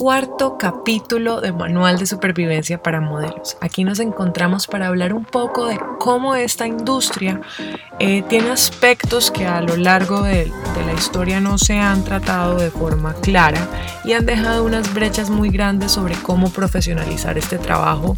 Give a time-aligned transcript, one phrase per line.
[0.00, 3.58] cuarto capítulo de Manual de Supervivencia para Modelos.
[3.60, 7.42] Aquí nos encontramos para hablar un poco de cómo esta industria
[7.98, 12.56] eh, tiene aspectos que a lo largo de, de la historia no se han tratado
[12.56, 13.68] de forma clara
[14.02, 18.16] y han dejado unas brechas muy grandes sobre cómo profesionalizar este trabajo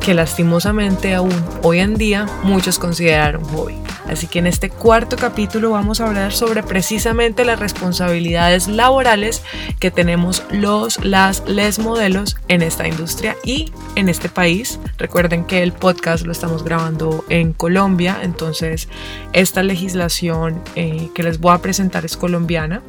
[0.00, 3.76] que lastimosamente aún hoy en día muchos consideran un hobby.
[4.10, 9.44] Así que en este cuarto capítulo vamos a hablar sobre precisamente las responsabilidades laborales
[9.78, 14.80] que tenemos los, las, les modelos en esta industria y en este país.
[14.96, 18.88] Recuerden que el podcast lo estamos grabando en Colombia, entonces
[19.32, 22.82] esta legislación eh, que les voy a presentar es colombiana,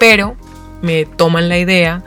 [0.00, 0.36] pero
[0.82, 2.02] me toman la idea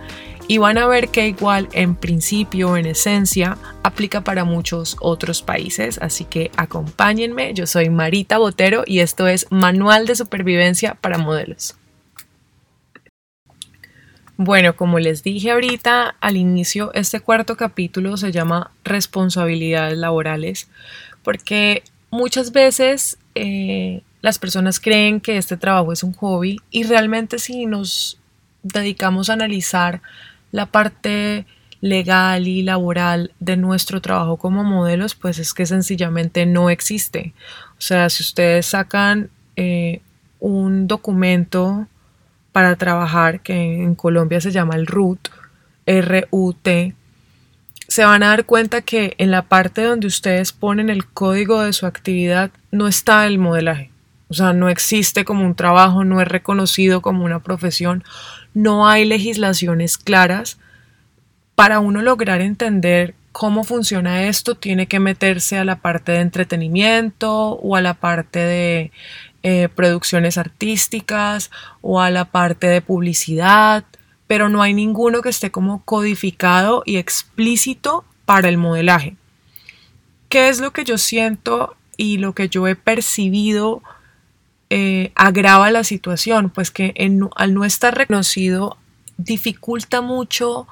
[0.50, 5.98] y van a ver que igual en principio, en esencia, aplica para muchos otros países.
[6.02, 11.76] Así que acompáñenme, yo soy Marita Botero y esto es Manual de Supervivencia para Modelos.
[14.38, 20.68] Bueno, como les dije ahorita al inicio, este cuarto capítulo se llama Responsabilidades laborales,
[21.24, 27.40] porque muchas veces eh, las personas creen que este trabajo es un hobby y realmente
[27.40, 28.20] si nos
[28.62, 30.04] dedicamos a analizar
[30.52, 31.48] la parte
[31.82, 37.34] legal y laboral de nuestro trabajo como modelos, pues es que sencillamente no existe.
[37.80, 40.02] O sea, si ustedes sacan eh,
[40.40, 41.88] un documento
[42.58, 45.28] para trabajar, que en Colombia se llama el RUT,
[45.86, 46.96] R-U-T,
[47.88, 51.72] se van a dar cuenta que en la parte donde ustedes ponen el código de
[51.72, 53.92] su actividad no está el modelaje.
[54.28, 58.04] O sea, no existe como un trabajo, no es reconocido como una profesión,
[58.56, 60.58] no hay legislaciones claras.
[61.54, 67.52] Para uno lograr entender cómo funciona esto, tiene que meterse a la parte de entretenimiento
[67.52, 68.92] o a la parte de
[69.50, 73.86] eh, producciones artísticas o a la parte de publicidad,
[74.28, 79.16] pero no hay ninguno que esté como codificado y explícito para el modelaje.
[80.28, 83.82] ¿Qué es lo que yo siento y lo que yo he percibido
[84.70, 86.94] eh, agrava la situación, pues que
[87.38, 88.76] al no estar reconocido
[89.16, 90.68] dificulta mucho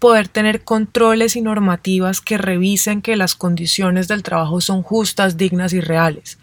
[0.00, 5.72] poder tener controles y normativas que revisen que las condiciones del trabajo son justas, dignas
[5.74, 6.40] y reales.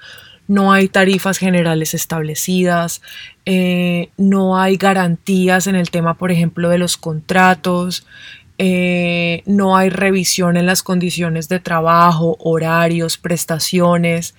[0.48, 3.02] No hay tarifas generales establecidas,
[3.46, 8.06] eh, no hay garantías en el tema, por ejemplo, de los contratos,
[8.58, 14.36] eh, no hay revisión en las condiciones de trabajo, horarios, prestaciones.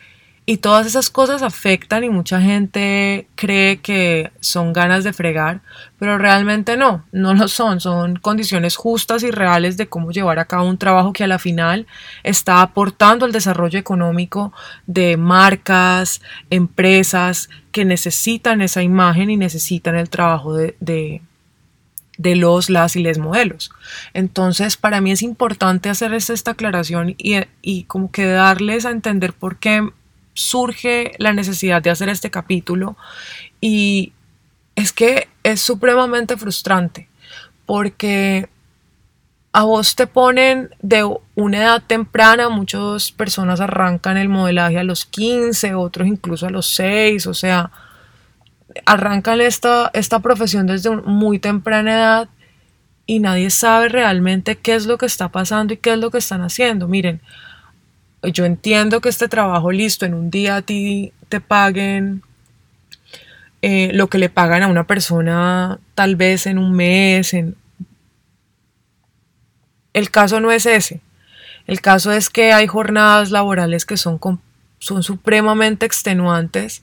[0.46, 5.62] Y todas esas cosas afectan y mucha gente cree que son ganas de fregar,
[5.98, 10.44] pero realmente no, no lo son, son condiciones justas y reales de cómo llevar a
[10.44, 11.86] cabo un trabajo que a la final
[12.24, 14.52] está aportando al desarrollo económico
[14.86, 20.76] de marcas, empresas que necesitan esa imagen y necesitan el trabajo de,
[22.18, 23.70] de los, las y les modelos.
[24.12, 29.32] Entonces, para mí es importante hacer esta aclaración y, y como que darles a entender
[29.32, 29.88] por qué
[30.34, 32.96] surge la necesidad de hacer este capítulo
[33.60, 34.12] y
[34.74, 37.08] es que es supremamente frustrante
[37.66, 38.48] porque
[39.52, 45.06] a vos te ponen de una edad temprana, muchas personas arrancan el modelaje a los
[45.06, 47.70] 15, otros incluso a los 6, o sea,
[48.84, 52.28] arrancan esta, esta profesión desde muy temprana edad
[53.06, 56.18] y nadie sabe realmente qué es lo que está pasando y qué es lo que
[56.18, 56.88] están haciendo.
[56.88, 57.20] Miren,
[58.32, 62.22] yo entiendo que este trabajo listo en un día a ti te paguen
[63.62, 67.34] eh, lo que le pagan a una persona tal vez en un mes.
[67.34, 67.56] En...
[69.92, 71.00] El caso no es ese.
[71.66, 74.20] El caso es que hay jornadas laborales que son,
[74.78, 76.82] son supremamente extenuantes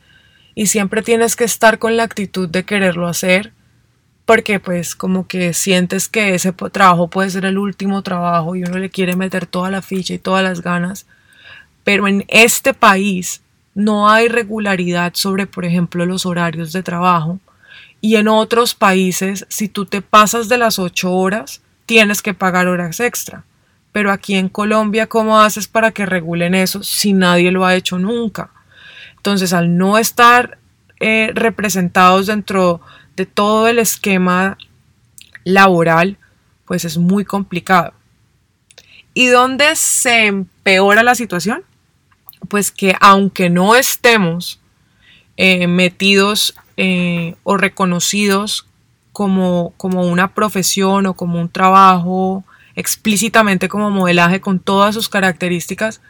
[0.55, 3.53] y siempre tienes que estar con la actitud de quererlo hacer
[4.25, 8.77] porque pues como que sientes que ese trabajo puede ser el último trabajo y uno
[8.77, 11.05] le quiere meter toda la ficha y todas las ganas
[11.83, 13.41] pero en este país
[13.73, 17.39] no hay regularidad sobre, por ejemplo, los horarios de trabajo.
[18.01, 22.67] Y en otros países, si tú te pasas de las ocho horas, tienes que pagar
[22.67, 23.43] horas extra.
[23.91, 27.99] Pero aquí en Colombia, ¿cómo haces para que regulen eso si nadie lo ha hecho
[27.99, 28.51] nunca?
[29.17, 30.57] Entonces, al no estar
[30.99, 32.81] eh, representados dentro
[33.15, 34.57] de todo el esquema
[35.43, 36.17] laboral,
[36.65, 37.93] pues es muy complicado.
[39.13, 41.63] ¿Y dónde se empeora la situación?
[42.51, 44.59] Pues que aunque no estemos
[45.37, 48.67] eh, metidos eh, o reconocidos
[49.13, 52.43] como, como una profesión o como un trabajo
[52.75, 56.01] explícitamente como modelaje con todas sus características,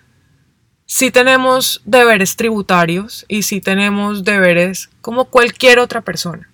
[0.88, 6.50] sí tenemos deberes tributarios y sí tenemos deberes como cualquier otra persona.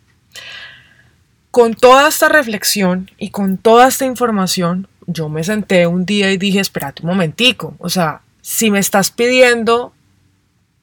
[1.49, 6.37] con toda esta reflexión y con toda esta información, yo me senté un día y
[6.37, 9.91] dije, espérate un momentico, o sea, si me estás pidiendo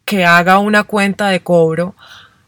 [0.05, 1.95] que haga una cuenta de cobro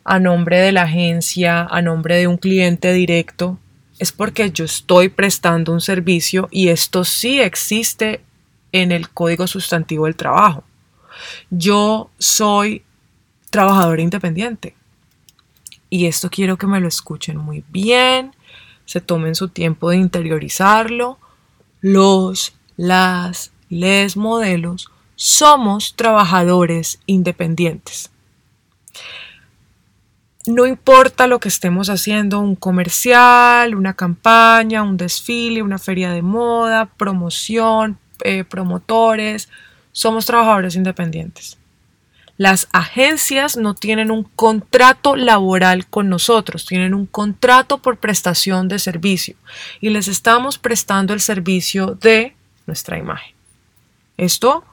[0.05, 3.59] a nombre de la agencia, a nombre de un cliente directo,
[3.99, 8.21] es porque yo estoy prestando un servicio y esto sí existe
[8.73, 10.65] en el Código Sustantivo del Trabajo.
[11.49, 12.85] Yo soy
[13.49, 14.77] trabajador independiente
[15.89, 18.37] y esto quiero que me lo escuchen muy bien,
[18.85, 21.19] se tomen su tiempo de interiorizarlo.
[21.81, 28.11] Los, las, les modelos somos trabajadores independientes.
[30.47, 36.23] No importa lo que estemos haciendo, un comercial, una campaña, un desfile, una feria de
[36.23, 39.49] moda, promoción, eh, promotores,
[39.91, 41.59] somos trabajadores independientes.
[42.37, 48.79] Las agencias no tienen un contrato laboral con nosotros, tienen un contrato por prestación de
[48.79, 49.37] servicio
[49.81, 52.37] y les estamos prestando el servicio de
[52.67, 53.35] nuestra imagen.
[54.19, 54.65] Esto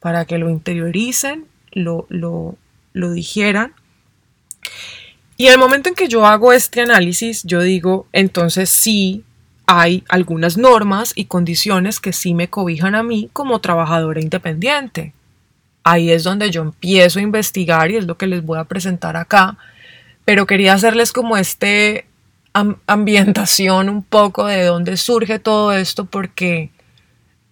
[0.00, 2.56] para que lo interioricen, lo, lo,
[2.92, 3.74] lo digieran
[5.38, 9.22] y el momento en que yo hago este análisis, yo digo, entonces sí
[9.66, 15.12] hay algunas normas y condiciones que sí me cobijan a mí como trabajadora independiente.
[15.84, 19.16] Ahí es donde yo empiezo a investigar y es lo que les voy a presentar
[19.16, 19.58] acá.
[20.24, 22.06] Pero quería hacerles como este
[22.86, 26.70] ambientación un poco de dónde surge todo esto porque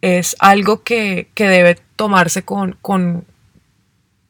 [0.05, 3.25] es algo que, que debe tomarse con, con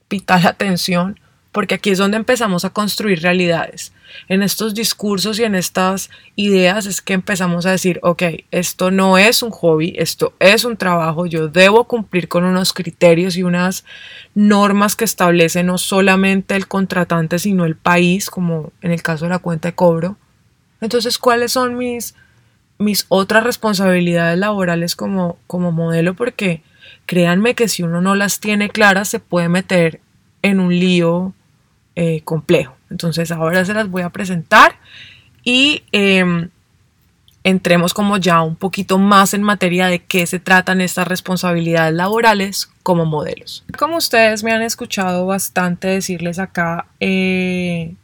[0.09, 1.19] vital atención
[1.51, 3.93] porque aquí es donde empezamos a construir realidades.
[4.29, 9.19] En estos discursos y en estas ideas es que empezamos a decir, ok, esto no
[9.19, 13.85] es un hobby, esto es un trabajo, yo debo cumplir con unos criterios y unas
[14.35, 19.31] normas que establece no solamente el contratante, sino el país, como en el caso de
[19.31, 20.17] la cuenta de cobro.
[20.81, 22.17] Entonces, ¿cuáles son mis,
[22.79, 26.15] mis otras responsabilidades laborales como, como modelo?
[26.15, 26.63] Porque
[27.07, 30.01] créanme que si uno no las tiene claras, se puede meter
[30.43, 31.33] en un lío
[31.97, 32.77] eh, complejo.
[32.91, 34.77] Entonces ahora se las voy a presentar
[35.43, 36.49] y em,
[37.45, 42.71] entremos como ya un poquito más en materia de qué se tratan estas responsabilidades laborales
[42.83, 43.65] como modelos.
[43.79, 47.95] Como ustedes me han escuchado bastante decirles acá, eh,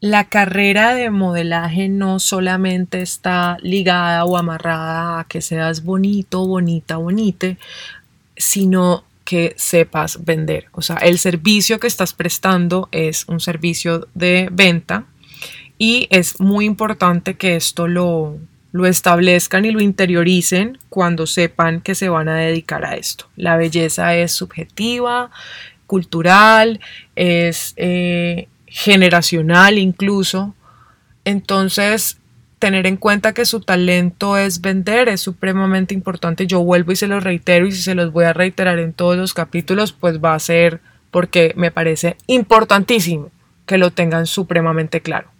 [0.00, 6.96] la carrera de modelaje no solamente está ligada o amarrada a que seas bonito, bonita,
[6.98, 7.58] bonite,
[8.36, 10.66] sino que sepas vender.
[10.72, 15.06] O sea, el servicio que estás prestando es un servicio de venta
[15.78, 18.38] y es muy importante que esto lo,
[18.72, 23.26] lo establezcan y lo interioricen cuando sepan que se van a dedicar a esto.
[23.36, 25.30] La belleza es subjetiva,
[25.86, 26.80] cultural,
[27.16, 30.52] es eh, generacional incluso.
[31.24, 32.18] Entonces,
[32.58, 36.48] tener en cuenta que su talento es vender es supremamente importante.
[36.48, 39.16] Yo vuelvo y se los reitero y si se los voy a reiterar en todos
[39.16, 40.80] los capítulos, pues va a ser
[41.12, 43.30] porque me parece importantísimo
[43.64, 45.30] que lo tengan supremamente claro.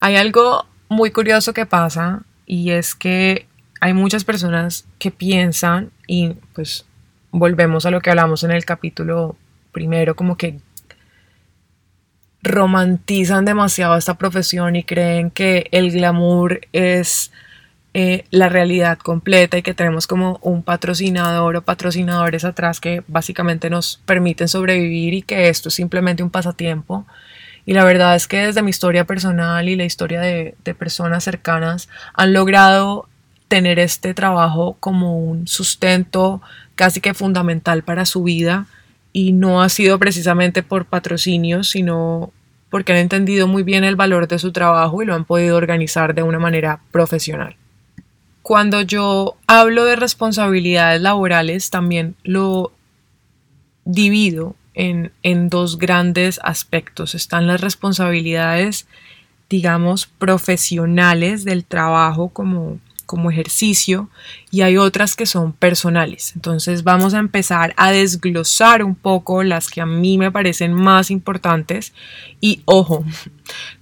[0.00, 3.48] Hay algo muy curioso que pasa y es que
[3.80, 6.86] hay muchas personas que piensan y pues
[7.32, 9.36] volvemos a lo que hablamos en el capítulo
[9.72, 10.60] primero, como que
[12.46, 17.30] romantizan demasiado esta profesión y creen que el glamour es
[17.94, 23.70] eh, la realidad completa y que tenemos como un patrocinador o patrocinadores atrás que básicamente
[23.70, 27.06] nos permiten sobrevivir y que esto es simplemente un pasatiempo.
[27.64, 31.24] Y la verdad es que desde mi historia personal y la historia de, de personas
[31.24, 33.08] cercanas han logrado
[33.48, 36.42] tener este trabajo como un sustento
[36.74, 38.66] casi que fundamental para su vida
[39.12, 42.32] y no ha sido precisamente por patrocinio, sino
[42.76, 46.14] porque han entendido muy bien el valor de su trabajo y lo han podido organizar
[46.14, 47.56] de una manera profesional.
[48.42, 52.72] Cuando yo hablo de responsabilidades laborales, también lo
[53.86, 57.14] divido en, en dos grandes aspectos.
[57.14, 58.86] Están las responsabilidades,
[59.48, 64.10] digamos, profesionales del trabajo como como ejercicio
[64.50, 66.32] y hay otras que son personales.
[66.34, 71.10] Entonces vamos a empezar a desglosar un poco las que a mí me parecen más
[71.10, 71.94] importantes
[72.40, 73.04] y ojo,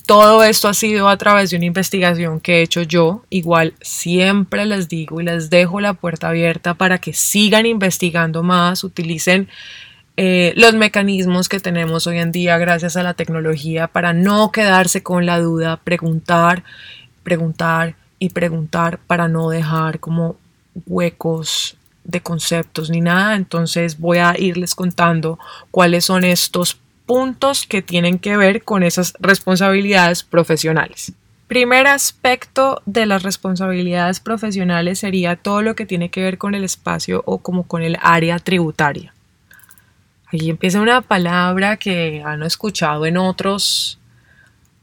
[0.07, 3.25] todo esto ha sido a través de una investigación que he hecho yo.
[3.31, 8.85] Igual siempre les digo y les dejo la puerta abierta para que sigan investigando más,
[8.85, 9.49] utilicen
[10.16, 15.02] eh, los mecanismos que tenemos hoy en día gracias a la tecnología para no quedarse
[15.02, 16.62] con la duda, preguntar,
[17.25, 20.37] preguntar y preguntar para no dejar como
[20.87, 23.37] huecos de conceptos ni nada.
[23.37, 25.38] Entonces voy a irles contando
[25.71, 31.12] cuáles son estos puntos que tienen que ver con esas responsabilidades profesionales.
[31.47, 36.64] primer aspecto de las responsabilidades profesionales sería todo lo que tiene que ver con el
[36.64, 39.12] espacio o como con el área tributaria.
[40.26, 43.99] Aquí empieza una palabra que han escuchado en otros,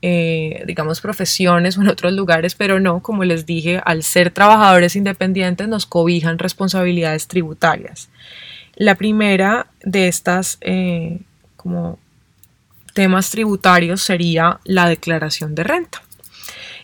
[0.01, 4.95] eh, digamos, profesiones o en otros lugares, pero no, como les dije, al ser trabajadores
[4.95, 8.09] independientes nos cobijan responsabilidades tributarias.
[8.75, 11.19] La primera de estas eh,
[11.55, 11.99] como
[12.93, 16.01] temas tributarios sería la declaración de renta.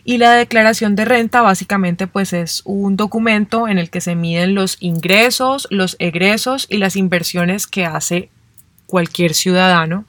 [0.04, 4.54] Y la declaración de renta básicamente pues es un documento en el que se miden
[4.54, 8.30] los ingresos, los egresos y las inversiones que hace
[8.86, 10.06] cualquier ciudadano.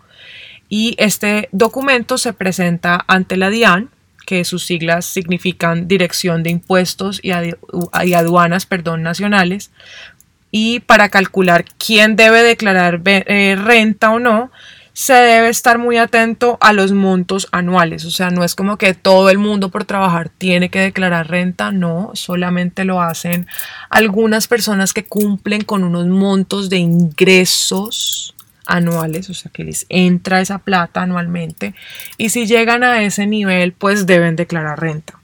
[0.69, 3.89] Y este documento se presenta ante la DIAN,
[4.25, 7.31] que sus siglas significan Dirección de Impuestos y,
[8.13, 9.71] Aduanas perdón, Nacionales.
[10.51, 14.51] Y para calcular quién debe declarar eh, renta o no,
[14.93, 18.05] se debe estar muy atento a los montos anuales.
[18.05, 21.71] O sea, no es como que todo el mundo por trabajar tiene que declarar renta,
[21.71, 23.47] no, solamente lo hacen
[23.89, 28.35] algunas personas que cumplen con unos montos de ingresos
[28.69, 31.73] anuales, o sea que les entra esa plata anualmente
[32.17, 35.19] y si llegan a ese nivel pues deben declarar renta.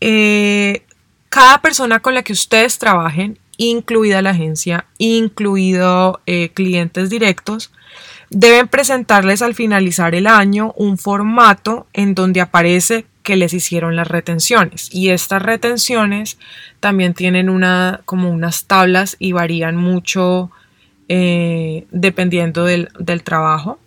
[0.00, 0.84] Eh,
[1.28, 7.72] cada persona con la que ustedes trabajen, incluida la agencia, incluido eh, clientes directos,
[8.34, 14.08] Deben presentarles al finalizar el año un formato en donde aparece que les hicieron las
[14.08, 16.38] retenciones y estas retenciones
[16.80, 20.50] también tienen una como unas tablas y varían mucho
[21.08, 23.78] eh, dependiendo del, del trabajo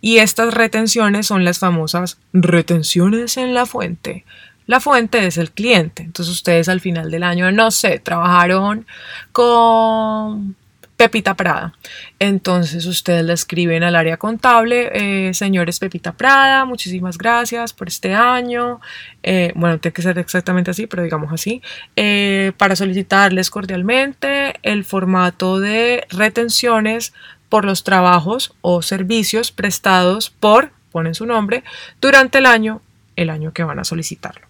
[0.00, 4.24] y estas retenciones son las famosas retenciones en la fuente
[4.66, 6.02] la fuente es el cliente.
[6.02, 8.86] Entonces ustedes al final del año, no sé, trabajaron
[9.32, 10.56] con
[10.96, 11.74] Pepita Prada.
[12.18, 18.14] Entonces ustedes le escriben al área contable, eh, señores Pepita Prada, muchísimas gracias por este
[18.14, 18.80] año.
[19.22, 21.60] Eh, bueno, tiene que ser exactamente así, pero digamos así.
[21.96, 27.12] Eh, para solicitarles cordialmente el formato de retenciones
[27.50, 31.62] por los trabajos o servicios prestados por, ponen su nombre,
[32.00, 32.80] durante el año,
[33.16, 34.46] el año que van a solicitarlo.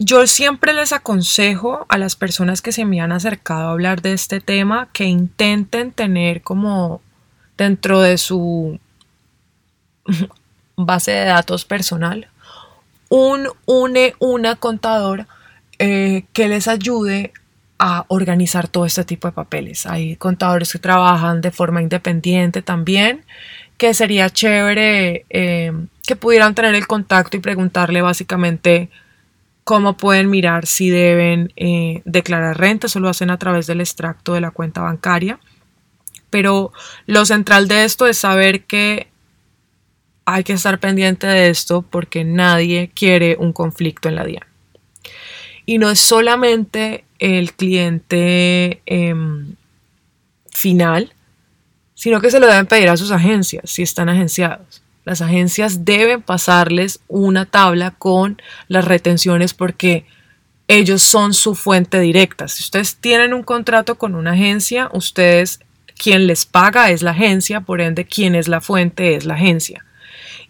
[0.00, 4.12] Yo siempre les aconsejo a las personas que se me han acercado a hablar de
[4.12, 7.00] este tema que intenten tener como
[7.56, 8.78] dentro de su
[10.76, 12.28] base de datos personal
[13.08, 15.26] un une una contador
[15.78, 17.32] eh, que les ayude
[17.78, 19.86] a organizar todo este tipo de papeles.
[19.86, 23.24] Hay contadores que trabajan de forma independiente también,
[23.76, 25.72] que sería chévere eh,
[26.06, 28.90] que pudieran tener el contacto y preguntarle básicamente
[29.68, 34.32] cómo pueden mirar si deben eh, declarar renta, eso lo hacen a través del extracto
[34.32, 35.40] de la cuenta bancaria.
[36.30, 36.72] Pero
[37.04, 39.08] lo central de esto es saber que
[40.24, 44.46] hay que estar pendiente de esto porque nadie quiere un conflicto en la DIAN.
[45.66, 49.54] Y no es solamente el cliente em,
[50.50, 51.12] final,
[51.92, 54.82] sino que se lo deben pedir a sus agencias si están agenciados.
[55.08, 60.04] Las agencias deben pasarles una tabla con las retenciones porque
[60.66, 62.46] ellos son su fuente directa.
[62.46, 65.60] Si ustedes tienen un contrato con una agencia, ustedes
[65.96, 69.82] quien les paga es la agencia, por ende quien es la fuente es la agencia.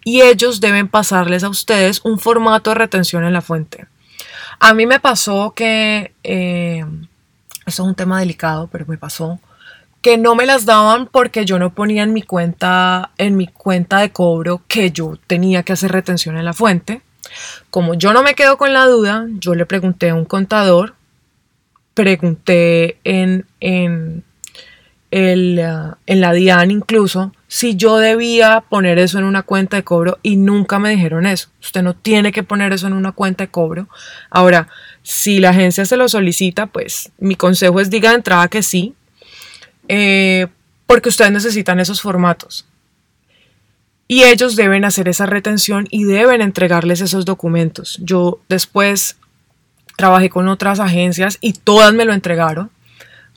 [0.03, 3.87] Y ellos deben pasarles a ustedes un formato de retención en la fuente.
[4.59, 6.83] A mí me pasó que, eh,
[7.65, 9.39] eso es un tema delicado, pero me pasó
[10.01, 13.99] que no me las daban porque yo no ponía en mi cuenta, en mi cuenta
[13.99, 17.01] de cobro que yo tenía que hacer retención en la fuente.
[17.69, 20.95] Como yo no me quedo con la duda, yo le pregunté a un contador,
[21.93, 24.23] pregunté en, en,
[25.11, 29.83] el, uh, en la DIAN incluso si yo debía poner eso en una cuenta de
[29.83, 31.49] cobro y nunca me dijeron eso.
[31.61, 33.89] Usted no tiene que poner eso en una cuenta de cobro.
[34.29, 34.67] Ahora,
[35.01, 38.93] si la agencia se lo solicita, pues mi consejo es diga de entrada que sí,
[39.89, 40.47] eh,
[40.85, 42.65] porque ustedes necesitan esos formatos.
[44.07, 47.99] Y ellos deben hacer esa retención y deben entregarles esos documentos.
[48.01, 49.17] Yo después
[49.97, 52.71] trabajé con otras agencias y todas me lo entregaron,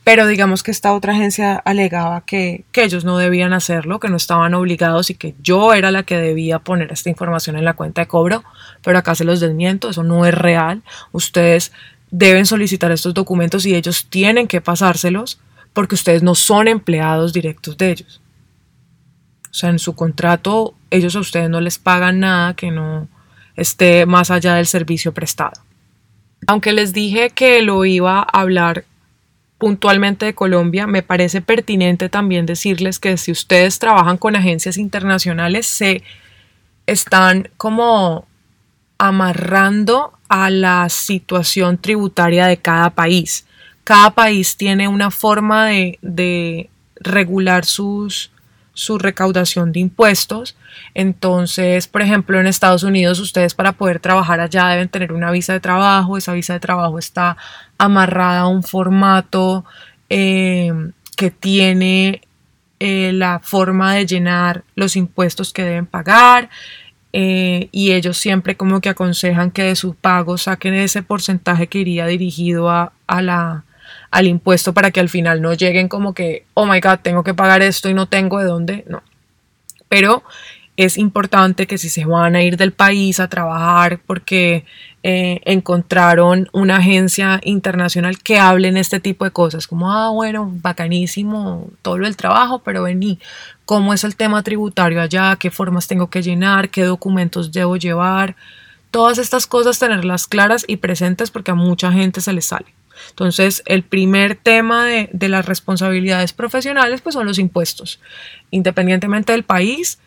[0.05, 4.17] pero digamos que esta otra agencia alegaba que, que, ellos no debían hacerlo, que no
[4.17, 8.03] estaban obligados y que yo era la que debía poner esta información en la cuenta
[8.03, 8.45] de cobro,
[8.83, 10.83] pero acá se los desmiento, eso no es real.
[11.13, 11.73] Ustedes
[12.11, 15.39] deben solicitar estos documentos y ellos tienen que pasárselos
[15.73, 18.21] porque ustedes no son empleados directos de ellos.
[19.51, 23.09] O sea, en su contrato ellos a ustedes no les pagan nada que no
[23.57, 25.61] esté más allá del servicio prestado.
[26.47, 28.85] Aunque les dije que lo iba a hablar
[29.59, 35.67] puntualmente de Colombia, me parece pertinente también decirles que si ustedes trabajan con agencias internacionales,
[35.67, 36.03] se
[36.87, 38.27] están como
[38.99, 43.47] amarrando a la situación tributaria de cada país.
[43.85, 46.71] Cada país tiene una forma de, de
[47.01, 48.31] regular sus,
[48.75, 50.57] su recaudación de impuestos.
[50.95, 55.53] Entonces, por ejemplo, en Estados Unidos, ustedes para poder trabajar allá deben tener una visa
[55.53, 56.17] de trabajo.
[56.17, 57.37] Esa visa de trabajo está
[57.79, 59.65] amarrada a un formato
[60.09, 60.73] eh,
[61.17, 62.23] que tiene
[62.81, 66.49] eh, la forma de llenar los impuestos que deben pagar.
[67.15, 71.81] Eh, y ellos siempre como que aconsejan que de su pago saquen ese porcentaje que
[71.81, 73.65] iría dirigido a, a la,
[74.13, 77.35] al impuesto para que al final no lleguen como que, oh my god, tengo que
[77.35, 78.85] pagar esto y no tengo de dónde.
[78.87, 79.03] No.
[79.89, 80.23] Pero
[80.77, 84.67] es importante que si se van a ir del país a trabajar porque
[85.03, 90.51] eh, encontraron una agencia internacional que hable en este tipo de cosas, como, ah, bueno,
[90.63, 93.19] bacanísimo todo el trabajo, pero vení,
[93.65, 95.37] ¿cómo es el tema tributario allá?
[95.37, 96.69] ¿Qué formas tengo que llenar?
[96.69, 98.37] ¿Qué documentos debo llevar?
[98.91, 102.67] Todas estas cosas tenerlas claras y presentes porque a mucha gente se les sale.
[103.11, 108.01] Entonces, el primer tema de, las responsabilidades profesionales pues son los impuestos.
[108.51, 109.99] Independientemente del país,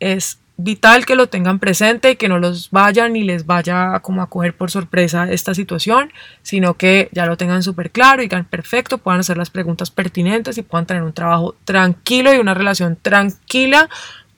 [0.00, 4.22] es vital que lo tengan presente y que no los vayan y les vaya como
[4.22, 8.44] a coger por sorpresa esta situación, sino que ya lo tengan súper claro y digan
[8.44, 12.96] perfecto, puedan hacer las preguntas pertinentes y puedan tener un trabajo tranquilo y una relación
[13.00, 13.88] tranquila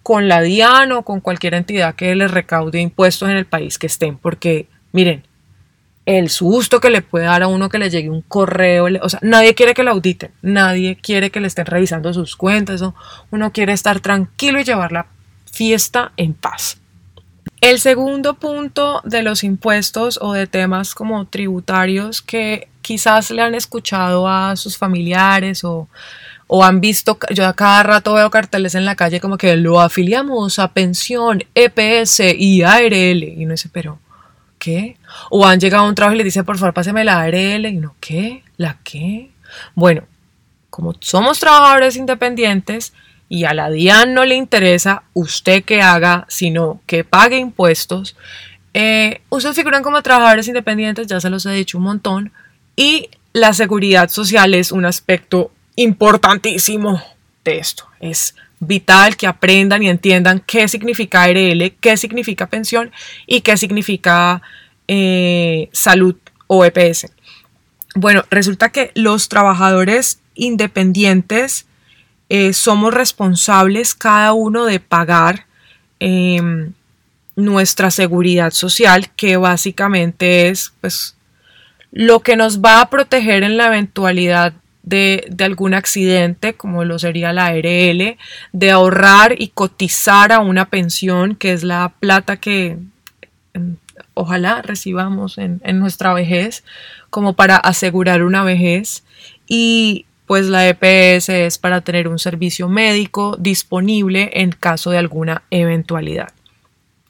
[0.02, 3.86] con la DIAN o con cualquier entidad que les recaude impuestos en el país que
[3.86, 5.24] estén, porque miren,
[6.06, 9.20] el susto que le puede dar a uno que le llegue un correo, o sea,
[9.22, 12.82] nadie quiere que lo auditen, nadie quiere que le estén revisando sus cuentas,
[13.30, 15.06] uno quiere estar tranquilo y llevar la
[15.50, 16.78] fiesta en paz.
[17.60, 23.54] El segundo punto de los impuestos o de temas como tributarios que quizás le han
[23.54, 25.88] escuchado a sus familiares o,
[26.46, 29.80] o han visto, yo a cada rato veo carteles en la calle como que lo
[29.80, 33.98] afiliamos a pensión, EPS y ARL y no dice, pero
[34.64, 34.96] ¿qué?
[35.28, 37.66] O han llegado a un trabajo y le dice, por favor, páseme la ARL.
[37.66, 38.42] Y no, ¿qué?
[38.56, 39.30] ¿La qué?
[39.74, 40.04] Bueno,
[40.70, 42.94] como somos trabajadores independientes
[43.28, 48.16] y a la DIAN no le interesa usted que haga, sino que pague impuestos,
[48.72, 52.32] eh, ustedes figuran como trabajadores independientes, ya se los he dicho un montón,
[52.74, 57.02] y la seguridad social es un aspecto importantísimo
[57.44, 57.84] de esto.
[58.00, 62.92] Es vital que aprendan y entiendan qué significa ARL, qué significa pensión
[63.26, 64.42] y qué significa
[64.88, 67.06] eh, salud o EPS.
[67.94, 71.66] Bueno, resulta que los trabajadores independientes
[72.28, 75.46] eh, somos responsables cada uno de pagar
[76.00, 76.72] em,
[77.36, 81.16] nuestra seguridad social, que básicamente es pues,
[81.92, 87.32] lo que nos va a proteger en la eventualidad de, algún accidente, como lo sería
[87.32, 88.16] la ARL,
[88.52, 92.78] de ahorrar y cotizar a una pensión, que es la plata que
[93.54, 93.76] em,
[94.14, 96.64] ojalá recibamos en, en nuestra vejez,
[97.10, 99.04] como para asegurar una vejez.
[99.46, 105.42] Y pues la EPS es para tener un servicio médico disponible en caso de alguna
[105.50, 106.32] eventualidad.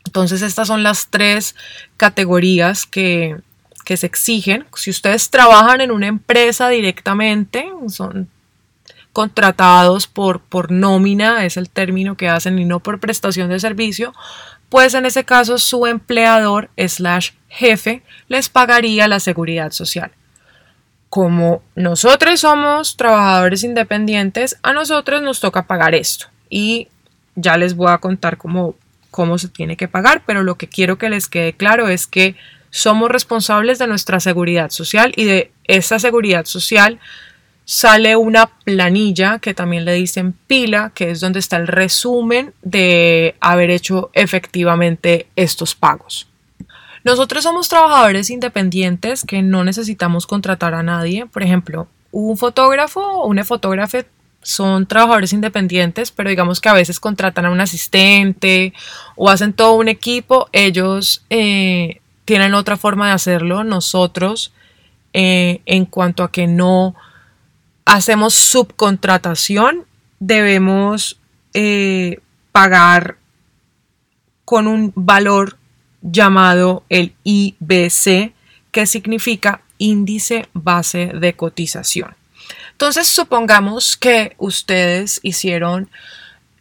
[0.04, 1.54] Entonces estas son las tres
[1.96, 3.36] categorías que,
[3.84, 4.66] que se exigen.
[4.74, 8.28] Si ustedes trabajan en una empresa directamente, son
[9.12, 14.12] contratados por, por nómina, es el término que hacen, y no por prestación de servicio,
[14.68, 20.10] pues en ese caso su empleador slash jefe les pagaría la seguridad social.
[21.08, 26.26] Como nosotros somos trabajadores independientes, a nosotros nos toca pagar esto.
[26.50, 26.88] Y
[27.36, 28.74] ya les voy a contar cómo,
[29.12, 32.34] cómo se tiene que pagar, pero lo que quiero que les quede claro es que
[32.74, 36.98] somos responsables de nuestra seguridad social y de esa seguridad social
[37.64, 43.36] sale una planilla que también le dicen pila, que es donde está el resumen de
[43.38, 46.26] haber hecho efectivamente estos pagos.
[47.04, 51.26] Nosotros somos trabajadores independientes que no necesitamos contratar a nadie.
[51.26, 54.04] Por ejemplo, un fotógrafo o una fotógrafa
[54.42, 58.72] son trabajadores independientes, pero digamos que a veces contratan a un asistente
[59.14, 60.48] o hacen todo un equipo.
[60.50, 63.64] Ellos eh, tienen otra forma de hacerlo.
[63.64, 64.52] Nosotros,
[65.12, 66.94] eh, en cuanto a que no
[67.84, 69.84] hacemos subcontratación,
[70.18, 71.18] debemos
[71.52, 72.20] eh,
[72.52, 73.18] pagar
[74.44, 75.56] con un valor
[76.02, 78.32] llamado el IBC,
[78.70, 82.14] que significa índice base de cotización.
[82.72, 85.88] Entonces, supongamos que ustedes hicieron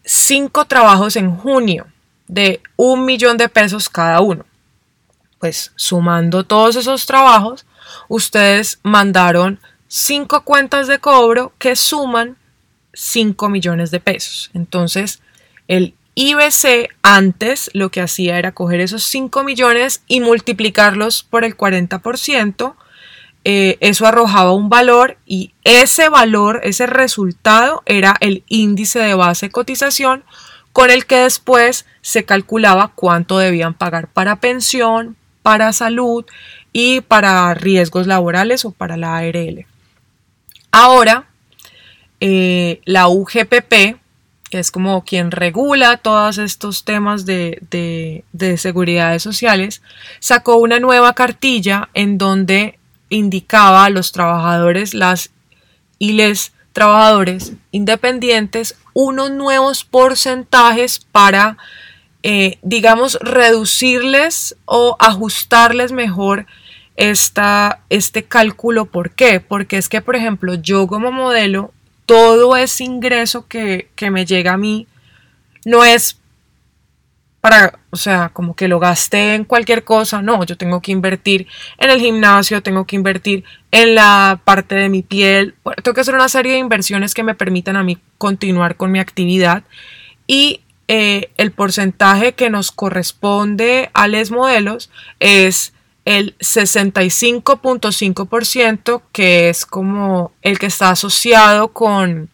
[0.05, 1.87] cinco trabajos en junio
[2.27, 4.45] de un millón de pesos cada uno
[5.43, 7.65] pues sumando todos esos trabajos,
[8.07, 12.37] ustedes mandaron cinco cuentas de cobro que suman
[12.93, 14.51] 5 millones de pesos.
[14.53, 15.21] Entonces,
[15.67, 21.57] el IBC antes lo que hacía era coger esos 5 millones y multiplicarlos por el
[21.57, 22.75] 40%.
[23.43, 29.47] Eh, eso arrojaba un valor y ese valor, ese resultado era el índice de base
[29.47, 30.23] de cotización
[30.71, 36.25] con el que después se calculaba cuánto debían pagar para pensión, para salud
[36.71, 39.67] y para riesgos laborales o para la ARL.
[40.71, 41.27] Ahora,
[42.19, 43.97] eh, la UGPP,
[44.49, 49.83] que es como quien regula todos estos temas de, de, de seguridades sociales,
[50.19, 52.79] sacó una nueva cartilla en donde
[53.09, 55.29] indicaba a los trabajadores las
[55.99, 61.57] y les trabajadores independientes unos nuevos porcentajes para,
[62.23, 66.45] eh, digamos, reducirles o ajustarles mejor
[66.95, 68.85] esta, este cálculo.
[68.85, 69.39] ¿Por qué?
[69.39, 71.73] Porque es que, por ejemplo, yo como modelo,
[72.05, 74.87] todo ese ingreso que, que me llega a mí
[75.65, 76.17] no es
[77.43, 81.45] para, o sea, como que lo gasté en cualquier cosa, no, yo tengo que invertir
[81.77, 86.15] en el gimnasio, tengo que invertir en la parte de mi piel, tengo que hacer
[86.15, 89.63] una serie de inversiones que me permitan a mí continuar con mi actividad
[90.25, 95.73] y eh, el porcentaje que nos corresponde a los modelos es
[96.05, 102.29] el 65.5% que es como el que está asociado con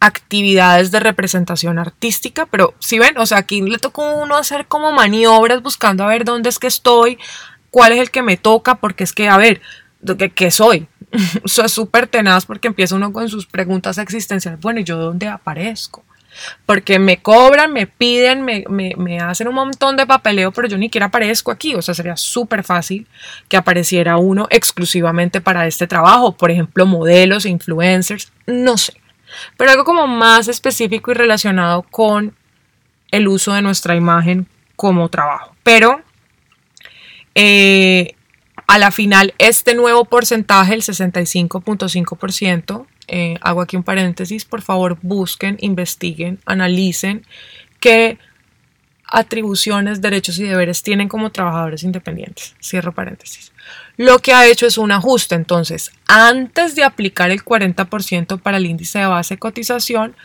[0.00, 4.66] actividades de representación artística, pero si ven, o sea, aquí le toca a uno hacer
[4.66, 7.18] como maniobras buscando a ver dónde es que estoy,
[7.70, 9.62] cuál es el que me toca, porque es que, a ver,
[10.18, 10.88] ¿qué, qué soy?
[11.46, 16.04] Súper tenaz porque empieza uno con sus preguntas existenciales, bueno, ¿y yo dónde aparezco?
[16.66, 20.76] Porque me cobran, me piden, me, me, me, hacen un montón de papeleo, pero yo
[20.76, 21.74] ni siquiera aparezco aquí.
[21.74, 23.06] O sea, sería súper fácil
[23.48, 26.32] que apareciera uno exclusivamente para este trabajo.
[26.32, 28.94] Por ejemplo, modelos, influencers, no sé
[29.56, 32.34] pero algo como más específico y relacionado con
[33.10, 35.54] el uso de nuestra imagen como trabajo.
[35.62, 36.02] Pero
[37.34, 38.14] eh,
[38.66, 44.98] a la final, este nuevo porcentaje, el 65.5%, eh, hago aquí un paréntesis, por favor
[45.02, 47.26] busquen, investiguen, analicen
[47.80, 48.18] qué
[49.06, 52.54] atribuciones, derechos y deberes tienen como trabajadores independientes.
[52.60, 53.52] Cierro paréntesis
[53.96, 55.34] lo que ha hecho es un ajuste.
[55.34, 60.16] Entonces, antes de aplicar el 40% para el índice de base de cotización,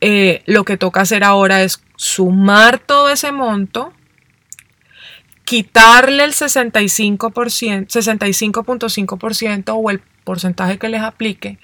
[0.00, 3.92] eh, lo que toca hacer ahora es sumar todo ese monto,
[5.44, 11.58] quitarle el 65%, 65.5% o el porcentaje que les aplique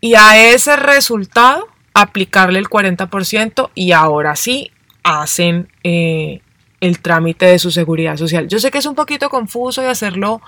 [0.00, 4.70] y a ese resultado aplicarle el 40% y ahora sí
[5.02, 6.40] hacen eh,
[6.80, 8.48] el trámite de su seguridad social.
[8.48, 10.40] Yo sé que es un poquito confuso y hacerlo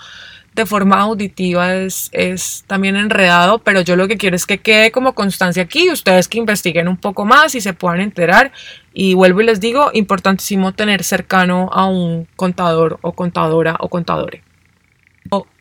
[0.54, 4.90] de forma auditiva es, es, también enredado, pero yo lo que quiero es que quede
[4.90, 8.52] como constancia aquí, ustedes que investiguen un poco más y se puedan enterar.
[8.92, 14.42] Y vuelvo y les digo, importantísimo tener cercano a un contador o contadora o contadore.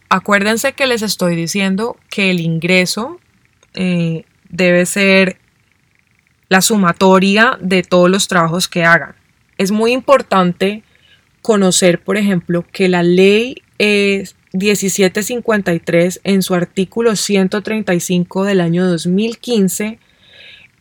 [0.10, 3.22] acuérdense que les estoy diciendo que el ingreso
[3.74, 5.38] eh, debe ser
[6.50, 9.16] la sumatoria de todos los trabajos que hagan.
[9.58, 10.84] Es muy importante
[11.42, 20.00] conocer, por ejemplo, que la ley es 1753 en su artículo 135 del año 2015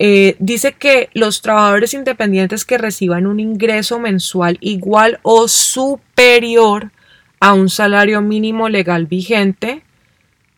[0.03, 6.91] eh, dice que los trabajadores independientes que reciban un ingreso mensual igual o superior
[7.39, 9.83] a un salario mínimo legal vigente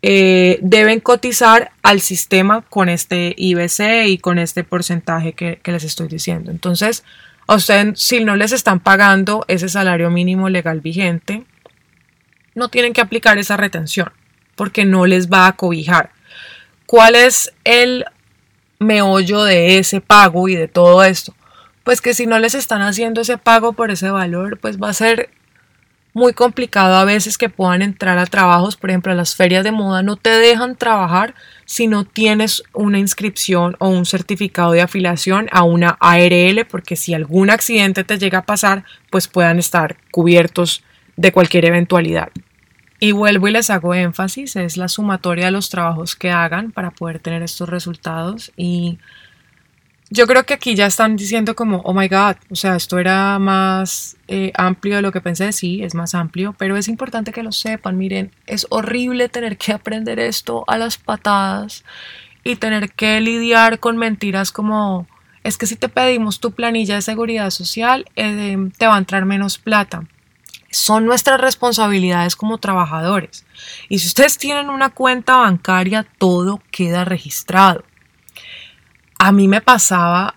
[0.01, 5.85] eh, deben cotizar al sistema con este IBC y con este porcentaje que, que les
[5.85, 6.51] estoy diciendo.
[6.53, 7.05] Entonces,
[7.49, 11.45] a ustedes, si no les están pagando ese salario mínimo legal vigente,
[12.55, 14.13] no tienen que aplicar esa retención
[14.57, 16.11] porque no les va a cobijar.
[16.87, 18.05] ¿Cuál es el
[18.79, 21.35] meollo de ese pago y de todo esto?
[21.85, 24.95] Pues que si no les están haciendo ese pago por ese valor, pues va a
[24.95, 25.31] ser
[26.15, 29.73] muy complicado a veces que puedan entrar a trabajos, por ejemplo, a las ferias de
[29.73, 31.35] moda no te dejan trabajar
[31.65, 37.15] si no tienes una inscripción o un certificado de afiliación a una ARL, porque si
[37.15, 40.85] algún accidente te llega a pasar, pues puedan estar cubiertos
[41.17, 42.31] de cualquier eventualidad.
[43.01, 46.93] Y vuelvo y les hago énfasis, es la sumatoria de los trabajos que hagan para
[46.93, 48.99] poder tener estos resultados y
[50.13, 53.39] yo creo que aquí ya están diciendo como, oh my god, o sea, esto era
[53.39, 57.43] más eh, amplio de lo que pensé, sí, es más amplio, pero es importante que
[57.43, 61.83] lo sepan, miren, es horrible tener que aprender esto a las patadas
[62.45, 65.07] y tener que lidiar con mentiras como,
[65.45, 69.25] es que si te pedimos tu planilla de seguridad social, eh, te va a entrar
[69.25, 70.05] menos plata.
[70.73, 73.45] Son nuestras responsabilidades como trabajadores.
[73.89, 77.85] Y si ustedes tienen una cuenta bancaria, todo queda registrado
[79.23, 80.35] a mí me pasaba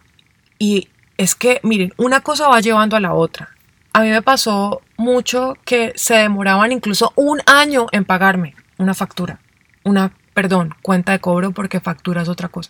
[0.60, 3.50] y es que, miren, una cosa va llevando a la otra.
[3.94, 9.40] A mí me pasó mucho que se demoraban incluso un año en pagarme una factura,
[9.84, 12.70] una, perdón, cuenta de cobro porque factura es otra cosa.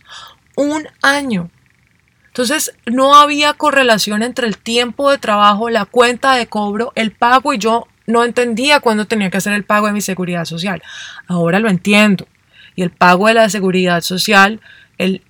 [0.56, 1.50] Un año.
[2.36, 7.54] Entonces no había correlación entre el tiempo de trabajo, la cuenta de cobro, el pago
[7.54, 10.84] y yo no entendía cuándo tenía que hacer el pago de mi seguridad social.
[11.28, 12.28] Ahora lo entiendo.
[12.76, 14.60] Y el pago de la seguridad social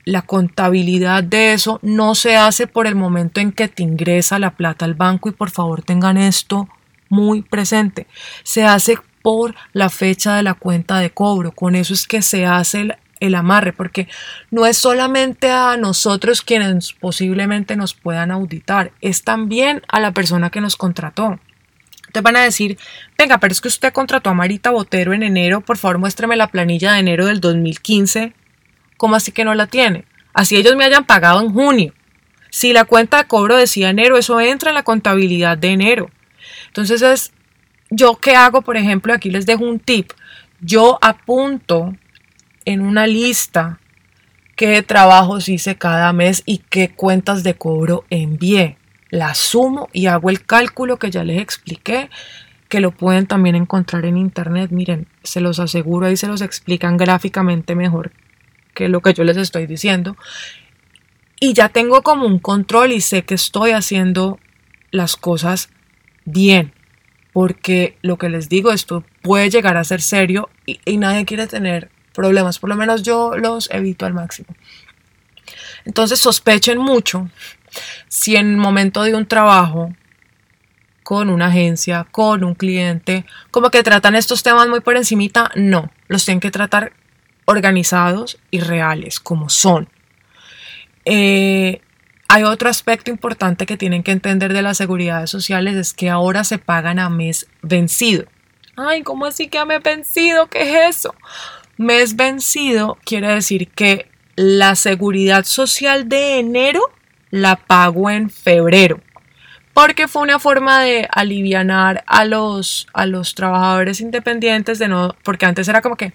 [0.06, 4.56] la contabilidad de eso no se hace por el momento en que te ingresa la
[4.56, 6.68] plata al banco y por favor tengan esto
[7.10, 8.08] muy presente.
[8.44, 11.52] Se hace por la fecha de la cuenta de cobro.
[11.52, 14.08] Con eso es que se hace el, el amarre, porque
[14.52, 20.50] no es solamente a nosotros quienes posiblemente nos puedan auditar, es también a la persona
[20.50, 21.40] que nos contrató.
[22.12, 22.78] Te van a decir,
[23.18, 26.48] venga, pero es que usted contrató a Marita Botero en enero, por favor muéstrame la
[26.48, 28.34] planilla de enero del 2015
[28.98, 30.06] ¿Cómo así que no la tiene?
[30.34, 31.94] Así ellos me hayan pagado en junio.
[32.50, 36.10] Si la cuenta de cobro decía enero, eso entra en la contabilidad de enero.
[36.68, 37.32] Entonces es,
[37.90, 40.12] yo qué hago, por ejemplo, aquí les dejo un tip.
[40.62, 41.96] Yo apunto
[42.66, 43.80] en una lista
[44.56, 48.78] qué trabajos hice cada mes y qué cuentas de cobro envié.
[49.10, 52.10] La sumo y hago el cálculo que ya les expliqué,
[52.70, 54.72] que lo pueden también encontrar en internet.
[54.72, 58.12] Miren, se los aseguro, ahí se los explican gráficamente mejor
[58.74, 60.18] que lo que yo les estoy diciendo.
[61.40, 64.40] Y ya tengo como un control y sé que estoy haciendo
[64.92, 65.70] las cosas
[66.24, 66.74] bien.
[67.32, 71.90] Porque lo que les digo, esto puede llegar a ser serio y nadie quiere tener
[72.16, 72.60] problemas.
[72.60, 74.48] Por lo menos yo los evito al máximo.
[75.86, 77.30] Entonces sospechen mucho
[78.08, 79.94] si en el momento de un trabajo
[81.04, 85.92] con una agencia, con un cliente, como que tratan estos temas muy por encimita, no,
[86.08, 86.94] los tienen que tratar
[87.46, 89.88] organizados y reales como son.
[91.06, 91.82] Eh,
[92.28, 96.44] hay otro aspecto importante que tienen que entender de las seguridades sociales es que ahora
[96.44, 98.26] se pagan a mes vencido.
[98.76, 100.48] Ay, ¿cómo así que a mes vencido?
[100.48, 101.14] ¿Qué es eso?
[101.78, 106.82] Mes vencido quiere decir que la seguridad social de enero
[107.32, 109.02] la pago en febrero.
[109.74, 115.46] Porque fue una forma de alivianar a los, a los trabajadores independientes de no, porque
[115.46, 116.14] antes era como que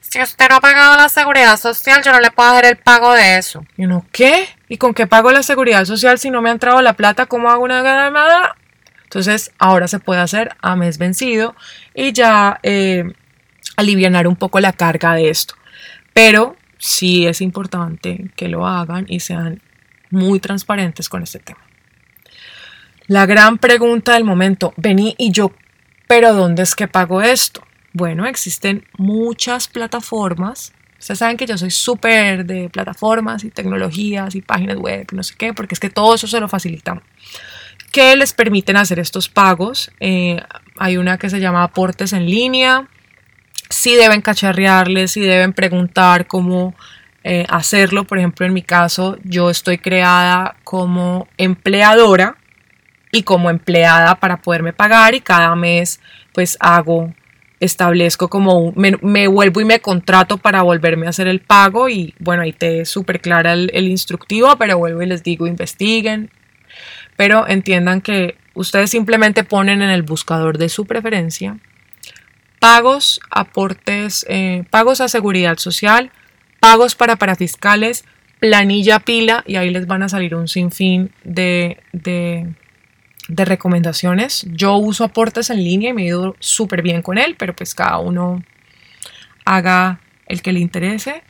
[0.00, 3.12] si usted no ha pagado la seguridad social, yo no le puedo hacer el pago
[3.12, 3.64] de eso.
[3.76, 4.48] ¿Y uno qué?
[4.68, 7.26] ¿Y con qué pago la seguridad social si no me ha entrado la plata?
[7.26, 8.56] ¿Cómo hago una ganada?
[9.04, 11.54] Entonces, ahora se puede hacer a mes vencido
[11.94, 13.04] y ya eh,
[13.76, 15.54] aliviar un poco la carga de esto.
[16.12, 19.60] Pero sí es importante que lo hagan y sean
[20.10, 21.60] muy transparentes con este tema.
[23.06, 25.52] La gran pregunta del momento, vení y yo,
[26.08, 27.62] pero ¿dónde es que pago esto?
[27.92, 30.72] Bueno, existen muchas plataformas.
[30.98, 35.34] Ustedes saben que yo soy súper de plataformas y tecnologías y páginas web, no sé
[35.36, 37.00] qué, porque es que todo eso se lo facilitan.
[37.92, 39.90] Que les permiten hacer estos pagos.
[40.00, 40.40] Eh,
[40.76, 42.88] hay una que se llama aportes en línea.
[43.68, 46.74] Si deben cacharrearles, si deben preguntar cómo
[47.28, 48.04] eh, hacerlo.
[48.04, 52.36] Por ejemplo, en mi caso, yo estoy creada como empleadora
[53.10, 56.00] y como empleada para poderme pagar y cada mes
[56.32, 57.12] pues hago
[57.58, 62.42] establezco como me, vuelvo y me contrato para volverme a hacer el pago y bueno,
[62.42, 66.30] ahí te súper clara el, instructivo, pero vuelvo y les digo, investiguen,
[67.16, 71.58] pero entiendan que ustedes simplemente ponen en el buscador de su preferencia
[72.66, 76.10] pagos, aportes, eh, pagos a seguridad social,
[76.58, 78.04] pagos para parafiscales,
[78.40, 82.48] planilla pila y ahí les van a salir un sinfín de, de
[83.28, 84.46] de recomendaciones.
[84.50, 87.72] Yo uso aportes en línea y me he ido súper bien con él, pero pues
[87.72, 88.42] cada uno
[89.44, 91.22] haga el que le interese.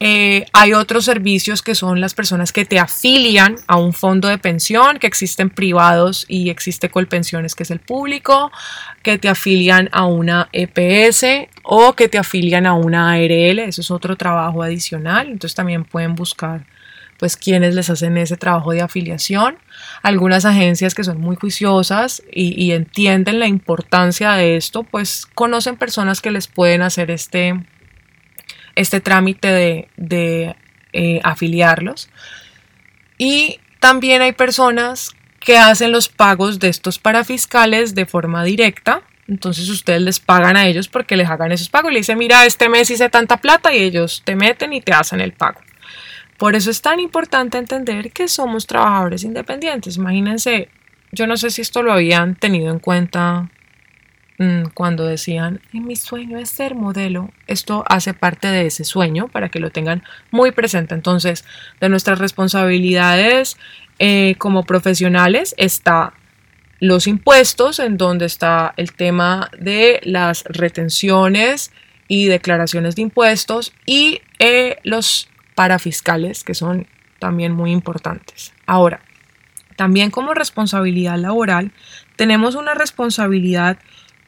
[0.00, 4.38] Eh, hay otros servicios que son las personas que te afilian a un fondo de
[4.38, 8.52] pensión, que existen privados y existe Colpensiones, que es el público,
[9.02, 13.90] que te afilian a una EPS o que te afilian a una ARL, eso es
[13.90, 16.64] otro trabajo adicional, entonces también pueden buscar
[17.18, 19.58] pues quienes les hacen ese trabajo de afiliación.
[20.02, 26.20] Algunas agencias que son muy juiciosas y, entienden la importancia de esto, pues conocen personas
[26.20, 27.60] que les pueden hacer este,
[28.78, 30.56] este trámite de,
[30.92, 32.08] eh, afiliarlos.
[33.18, 35.10] Y también hay personas
[35.40, 39.02] que hacen los pagos de estos parafiscales de forma directa.
[39.26, 41.92] Entonces ustedes les pagan a ellos porque les hagan esos pagos.
[41.92, 45.20] Le dicen, mira, este mes hice tanta plata y ellos te meten y te hacen
[45.20, 45.60] el pago.
[46.36, 49.96] Por eso es tan importante entender que somos trabajadores independientes.
[49.96, 50.68] Imagínense,
[51.10, 53.50] yo no sé si esto lo habían tenido en cuenta
[54.72, 59.58] cuando decían, mi sueño es ser modelo, esto hace parte de ese sueño para que
[59.58, 60.94] lo tengan muy presente.
[60.94, 61.44] Entonces,
[61.80, 63.56] de nuestras responsabilidades
[63.98, 66.12] eh, como profesionales está
[66.78, 71.72] los impuestos, en donde está el tema de las retenciones
[72.06, 76.86] y declaraciones de impuestos y eh, los parafiscales, que son
[77.18, 78.52] también muy importantes.
[78.66, 79.00] Ahora,
[79.74, 81.72] también como responsabilidad laboral,
[82.14, 83.78] tenemos una responsabilidad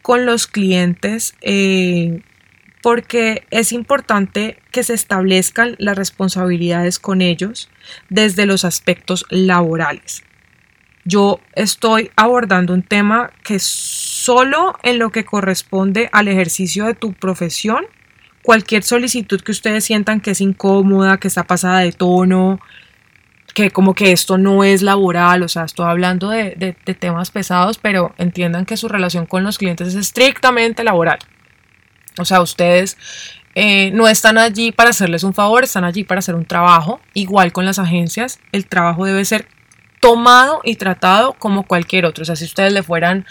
[0.03, 2.23] con los clientes eh,
[2.83, 7.69] porque es importante que se establezcan las responsabilidades con ellos
[8.09, 10.23] desde los aspectos laborales.
[11.05, 17.13] Yo estoy abordando un tema que solo en lo que corresponde al ejercicio de tu
[17.15, 17.85] profesión,
[18.43, 22.61] cualquier solicitud que ustedes sientan que es incómoda, que está pasada de tono,
[23.55, 28.15] que como que esto no es laboral, o sea, estoy hablando de, temas pesados, pero
[28.19, 31.19] entiendan que su relación con los clientes es estrictamente laboral.
[32.19, 32.97] O sea, ustedes
[33.55, 37.01] eh, no están allí para hacerles un favor, están allí para hacer un trabajo.
[37.15, 39.47] Igual con las agencias, el trabajo debe ser
[40.01, 42.23] tomado y tratado como cualquier otro.
[42.23, 43.27] O sea, si ustedes le fueran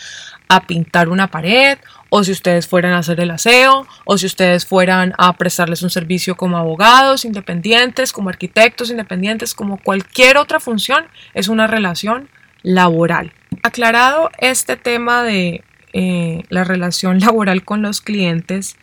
[0.47, 1.77] a pintar una pared,
[2.09, 5.89] o si ustedes fueran a hacer el aseo, o si ustedes fueran a prestarles un
[5.89, 12.29] servicio como abogados independientes, como arquitectos independientes, como cualquier otra función, es una relación
[12.63, 13.33] laboral.
[13.63, 18.75] Aclarado este tema de eh, la relación laboral con los clientes,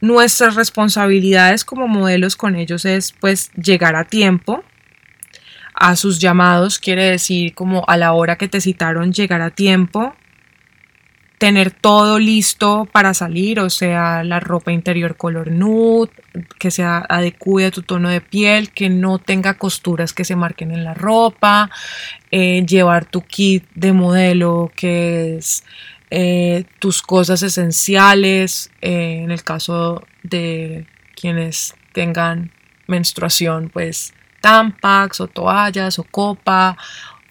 [0.00, 4.62] nuestras responsabilidades como modelos con ellos es pues llegar a tiempo,
[5.74, 10.14] a sus llamados, quiere decir como a la hora que te citaron llegar a tiempo,
[11.38, 16.10] tener todo listo para salir, o sea, la ropa interior color nude,
[16.58, 20.72] que sea adecue a tu tono de piel, que no tenga costuras que se marquen
[20.72, 21.70] en la ropa,
[22.30, 25.64] eh, llevar tu kit de modelo, que es
[26.10, 32.50] eh, tus cosas esenciales, eh, en el caso de quienes tengan
[32.86, 36.76] menstruación, pues tampax o toallas o copa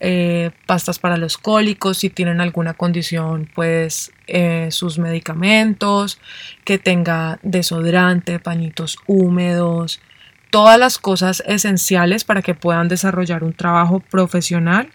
[0.08, 6.20] eh, pastas para los cólicos, si tienen alguna condición, pues eh, sus medicamentos,
[6.64, 10.00] que tenga desodorante, pañitos húmedos,
[10.52, 14.92] todas las cosas esenciales para que puedan desarrollar un trabajo profesional.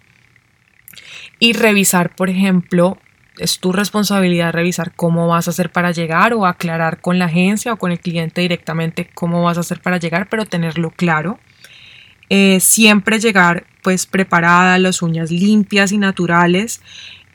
[1.41, 2.97] Y revisar, por ejemplo,
[3.37, 7.73] es tu responsabilidad revisar cómo vas a hacer para llegar o aclarar con la agencia
[7.73, 11.41] o con el cliente directamente cómo vas a hacer para llegar, pero tenerlo claro
[12.31, 16.81] eh, siempre llegar pues preparada, las uñas limpias y naturales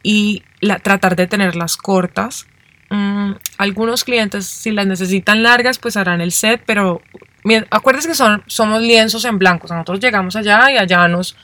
[0.02, 0.44] y
[0.84, 2.48] tratar de tenerlas cortas.
[2.90, 7.02] Mm, algunos clientes si las necesitan largas pues harán el set, pero
[7.72, 9.68] acuérdense que son, somos lienzos en blanco.
[9.68, 11.36] Nosotros llegamos allá y allá nos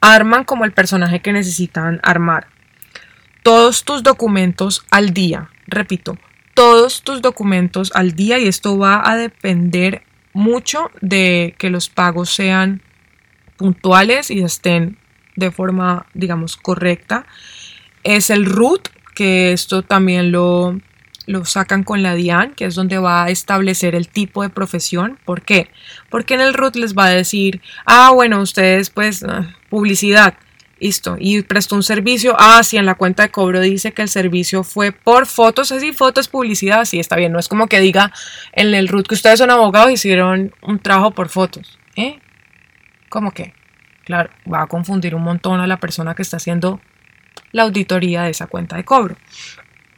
[0.00, 2.48] arman como el personaje que necesitan armar.
[3.42, 6.18] Todos tus documentos al día, repito,
[6.54, 12.30] todos tus documentos al día y esto va a depender mucho de que los pagos
[12.30, 12.82] sean
[13.56, 14.98] puntuales y estén
[15.36, 17.26] de forma, digamos, correcta.
[18.02, 20.78] Es el root, que esto también lo,
[21.26, 25.18] lo sacan con la DIAN, que es donde va a establecer el tipo de profesión.
[25.24, 25.70] ¿Por qué?
[26.10, 30.34] Porque en el root les va a decir, ah, bueno, ustedes pues ah, publicidad,
[30.82, 34.08] listo, y prestó un servicio, ah, si en la cuenta de cobro dice que el
[34.08, 38.12] servicio fue por fotos, así fotos, publicidad, sí, está bien, no es como que diga
[38.52, 42.18] en el root que ustedes son abogados hicieron un trabajo por fotos, ¿eh?
[43.08, 43.54] ¿Cómo que?
[44.04, 46.80] Claro, va a confundir un montón a la persona que está haciendo
[47.52, 49.16] la auditoría de esa cuenta de cobro.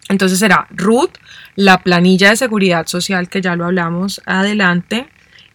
[0.09, 1.17] Entonces será root,
[1.57, 5.09] la planilla de seguridad social que ya lo hablamos adelante,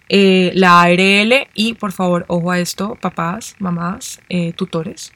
[0.08, 5.14] eh, la ARL y por favor, ojo a esto, papás, mamás, eh, tutores,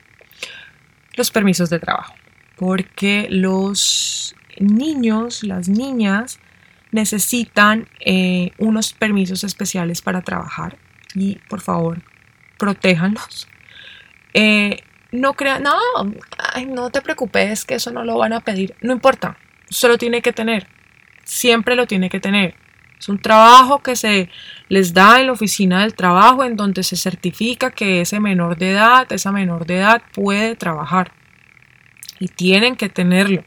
[1.15, 2.13] los permisos de trabajo,
[2.57, 6.39] porque los niños, las niñas
[6.91, 10.77] necesitan eh, unos permisos especiales para trabajar
[11.15, 12.01] y por favor,
[12.57, 13.47] protéjanlos.
[14.33, 14.79] Eh,
[15.11, 15.77] no crean, no,
[16.67, 19.37] no te preocupes que eso no lo van a pedir, no importa,
[19.69, 20.67] solo tiene que tener,
[21.23, 22.55] siempre lo tiene que tener.
[23.03, 24.29] Es un trabajo que se
[24.69, 28.71] les da en la oficina del trabajo en donde se certifica que ese menor de
[28.71, 31.11] edad, esa menor de edad puede trabajar.
[32.21, 33.43] Y tienen que tenerlo.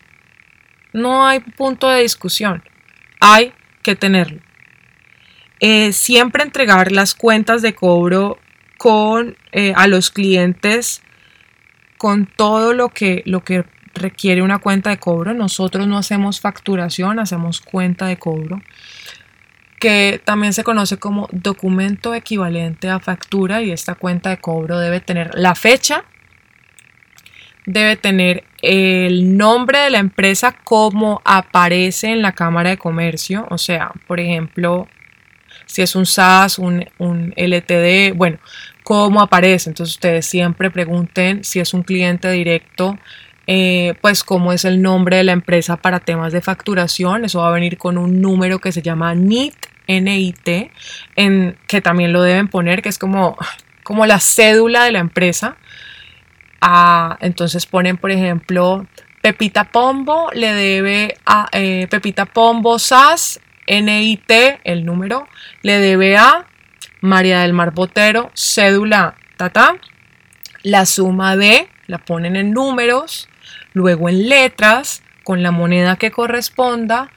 [0.93, 2.63] No hay punto de discusión.
[3.19, 4.43] Hay que tenerlo.
[5.61, 8.39] Eh, siempre entregar las cuentas de cobro
[8.77, 11.01] con eh, a los clientes
[11.97, 15.33] con todo lo que, lo que requiere una cuenta de cobro.
[15.33, 18.61] Nosotros no hacemos facturación, hacemos cuenta de cobro
[19.79, 25.01] que también se conoce como documento equivalente a factura y esta cuenta de cobro debe
[25.01, 26.05] tener la fecha,
[27.67, 33.59] debe tener el nombre de la empresa como aparece en la Cámara de Comercio, o
[33.59, 34.89] sea, por ejemplo,
[35.67, 38.39] si es un SAS, un, un LTD, bueno,
[38.87, 39.71] cómo aparece.
[39.71, 42.97] Entonces ustedes siempre pregunten si es un cliente directo,
[43.47, 47.25] eh, pues cómo es el nombre de la empresa para temas de facturación.
[47.25, 49.55] Eso va a venir con un número que se llama NIT,
[49.89, 50.71] NIT,
[51.17, 53.37] en, que también lo deben poner, que es como,
[53.83, 55.57] como la cédula de la empresa.
[57.21, 58.87] Entonces ponen, por ejemplo,
[59.23, 64.31] Pepita Pombo le debe a eh, Pepita Pombo SAS, NIT,
[64.65, 65.29] el número,
[65.63, 66.47] le debe a
[67.01, 69.77] María del Mar Botero, cédula, tata,
[70.63, 73.29] la suma de, la ponen en números,
[73.77, 77.11] luego en letras, con la moneda que corresponda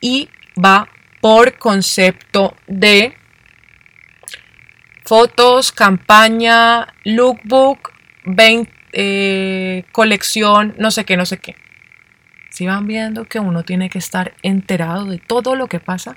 [0.00, 0.88] y va
[1.20, 3.14] por concepto de
[5.04, 7.92] fotos, campaña, lookbook,
[8.92, 11.56] eh, colección, no sé qué, no sé qué.
[12.48, 16.16] Si van viendo que uno tiene que estar enterado de todo lo que pasa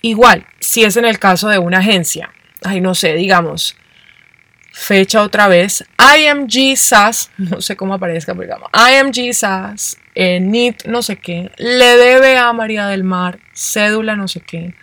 [0.00, 2.30] Igual, si es en el caso de una agencia,
[2.62, 3.74] ay, no sé, digamos,
[4.76, 10.86] fecha otra vez, IMG SAS, no sé cómo aparezca, pero digamos, IMG SAS, eh, NIT,
[10.86, 14.74] no sé qué, le debe a María del Mar, cédula, no sé qué,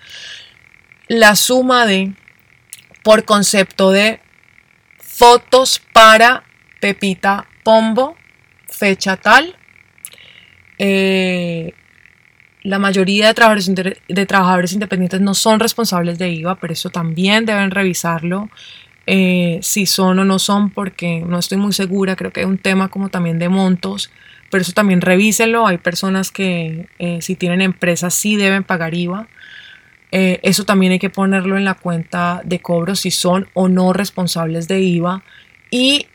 [1.09, 2.13] la suma de,
[3.03, 4.21] por concepto de
[4.97, 6.45] fotos para
[6.79, 8.15] Pepita Pombo,
[8.69, 9.57] fecha tal,
[10.79, 11.73] eh,
[12.63, 17.45] la mayoría de trabajadores, de trabajadores independientes no son responsables de IVA, pero eso también
[17.45, 18.49] deben revisarlo.
[19.13, 22.57] Eh, si son o no son, porque no estoy muy segura, creo que hay un
[22.57, 24.09] tema como también de montos,
[24.49, 25.67] pero eso también revísenlo.
[25.67, 29.27] Hay personas que eh, si tienen empresas sí deben pagar IVA.
[30.13, 33.91] Eh, eso también hay que ponerlo en la cuenta de cobro si son o no
[33.91, 35.23] responsables de IVA
[35.69, 36.07] y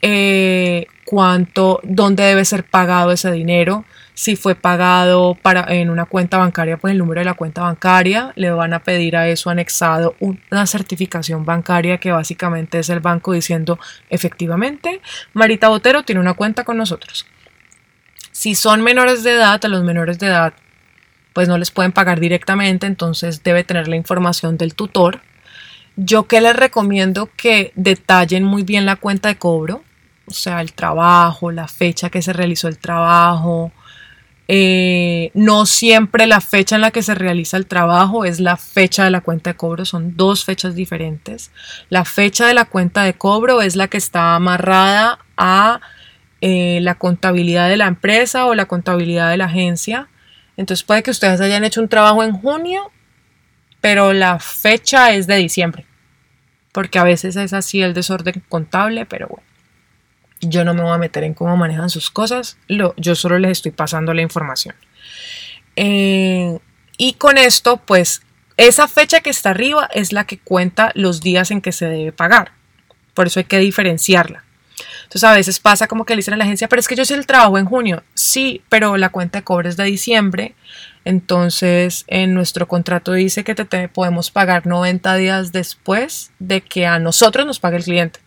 [1.04, 3.84] cuánto, dónde debe ser pagado ese dinero
[4.16, 8.32] si fue pagado para, en una cuenta bancaria, pues el número de la cuenta bancaria,
[8.34, 13.34] le van a pedir a eso anexado una certificación bancaria que básicamente es el banco
[13.34, 15.02] diciendo efectivamente,
[15.34, 17.26] Marita Botero tiene una cuenta con nosotros.
[18.32, 20.54] Si son menores de edad, a los menores de edad,
[21.34, 25.20] pues no les pueden pagar directamente, entonces debe tener la información del tutor.
[25.96, 29.84] Yo que les recomiendo que detallen muy bien la cuenta de cobro,
[30.24, 33.72] o sea, el trabajo, la fecha que se realizó el trabajo,
[34.48, 39.04] eh, no siempre la fecha en la que se realiza el trabajo es la fecha
[39.04, 41.50] de la cuenta de cobro, son dos fechas diferentes.
[41.88, 45.80] La fecha de la cuenta de cobro es la que está amarrada a
[46.40, 50.08] eh, la contabilidad de la empresa o la contabilidad de la agencia.
[50.56, 52.92] Entonces puede que ustedes hayan hecho un trabajo en junio,
[53.80, 55.86] pero la fecha es de diciembre,
[56.72, 59.55] porque a veces es así el desorden contable, pero bueno.
[60.40, 63.52] Yo no me voy a meter en cómo manejan sus cosas, lo, yo solo les
[63.52, 64.74] estoy pasando la información.
[65.76, 66.58] Eh,
[66.98, 68.22] y con esto, pues,
[68.56, 72.12] esa fecha que está arriba es la que cuenta los días en que se debe
[72.12, 72.52] pagar.
[73.14, 74.44] Por eso hay que diferenciarla.
[75.04, 77.02] Entonces a veces pasa como que le dicen a la agencia, pero es que yo
[77.02, 78.02] hice el trabajo en junio.
[78.14, 80.54] Sí, pero la cuenta de cobre es de diciembre.
[81.04, 86.98] Entonces en nuestro contrato dice que te podemos pagar 90 días después de que a
[86.98, 88.20] nosotros nos pague el cliente.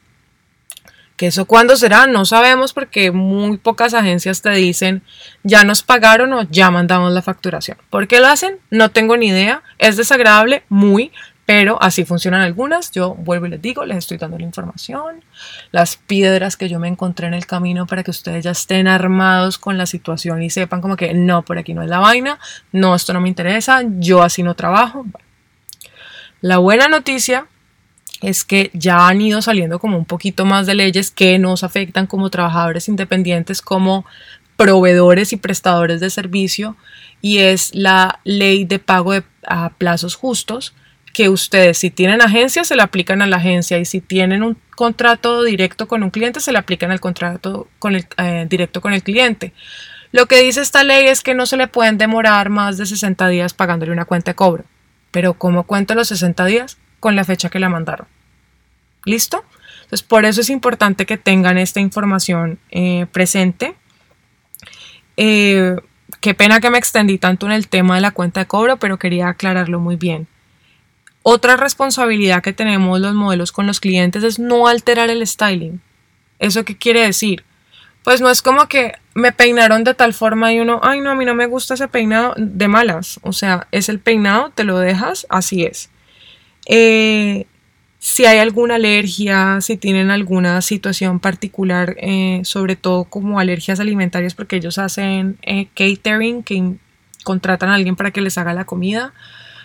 [1.19, 5.03] Que eso cuándo será, no sabemos porque muy pocas agencias te dicen
[5.43, 7.77] ya nos pagaron o ya mandamos la facturación.
[7.89, 8.59] ¿Por qué lo hacen?
[8.69, 9.61] No tengo ni idea.
[9.79, 11.11] Es desagradable, muy,
[11.45, 12.91] pero así funcionan algunas.
[12.91, 15.21] Yo vuelvo y les digo, les estoy dando la información,
[15.71, 19.57] las piedras que yo me encontré en el camino para que ustedes ya estén armados
[19.57, 22.39] con la situación y sepan como que no, por aquí no es la vaina,
[22.71, 25.05] no, esto no me interesa, yo así no trabajo.
[26.39, 27.47] La buena noticia
[28.21, 32.07] es que ya han ido saliendo como un poquito más de leyes que nos afectan
[32.07, 34.05] como trabajadores independientes, como
[34.57, 36.75] proveedores y prestadores de servicio,
[37.21, 40.73] y es la ley de pago de, a plazos justos,
[41.13, 44.57] que ustedes si tienen agencia se le aplican a la agencia y si tienen un
[44.75, 48.93] contrato directo con un cliente se le aplican al contrato con el, eh, directo con
[48.93, 49.53] el cliente.
[50.11, 53.27] Lo que dice esta ley es que no se le pueden demorar más de 60
[53.27, 54.65] días pagándole una cuenta de cobro.
[55.11, 56.77] Pero ¿cómo cuenta los 60 días?
[56.99, 58.07] Con la fecha que la mandaron.
[59.05, 59.43] ¿Listo?
[59.83, 63.75] Entonces, por eso es importante que tengan esta información eh, presente.
[65.17, 65.75] Eh,
[66.21, 68.99] qué pena que me extendí tanto en el tema de la cuenta de cobro, pero
[68.99, 70.27] quería aclararlo muy bien.
[71.23, 75.81] Otra responsabilidad que tenemos los modelos con los clientes es no alterar el styling.
[76.39, 77.43] ¿Eso qué quiere decir?
[78.03, 81.15] Pues no es como que me peinaron de tal forma y uno, ay no, a
[81.15, 83.19] mí no me gusta ese peinado de malas.
[83.23, 85.89] O sea, es el peinado, te lo dejas, así es.
[86.71, 87.47] Eh,
[87.97, 94.35] si hay alguna alergia, si tienen alguna situación particular, eh, sobre todo como alergias alimentarias,
[94.35, 96.75] porque ellos hacen eh, catering, que
[97.25, 99.13] contratan a alguien para que les haga la comida,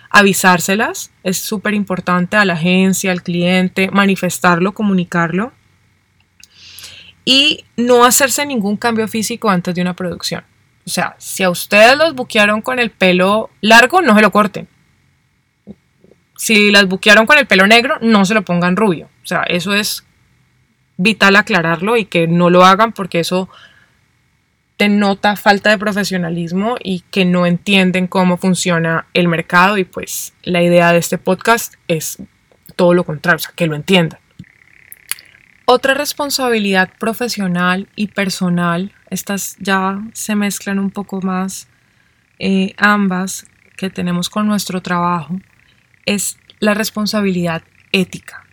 [0.09, 5.53] avisárselas, es súper importante a la agencia, al cliente, manifestarlo, comunicarlo
[7.23, 10.43] y no hacerse ningún cambio físico antes de una producción.
[10.87, 14.67] O sea, si a ustedes los buquearon con el pelo largo, no se lo corten
[16.37, 19.09] si las buquearon con el pelo negro, no se lo pongan rubio.
[19.23, 20.05] O sea, eso es
[20.97, 23.49] vital aclararlo y que no lo hagan porque eso
[24.77, 30.61] denota falta de profesionalismo y que no entienden cómo funciona el mercado y pues la
[30.61, 32.17] idea de este podcast es
[32.75, 34.19] todo lo contrario, o sea, que lo entiendan.
[35.65, 41.67] Otra responsabilidad profesional y personal, estas ya se mezclan un poco más
[42.37, 45.39] eh, ambas que tenemos con nuestro trabajo,
[46.05, 48.45] es la responsabilidad ética.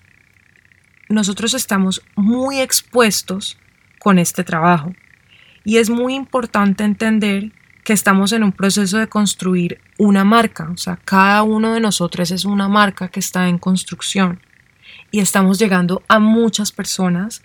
[1.09, 3.59] Nosotros estamos muy expuestos
[3.99, 4.95] con este trabajo
[5.65, 7.53] y es muy importante entender
[7.85, 12.31] que estamos en un proceso de construir una marca, o sea, cada uno de nosotros
[12.31, 14.41] es una marca que está en construcción
[15.11, 17.43] y estamos llegando a muchas personas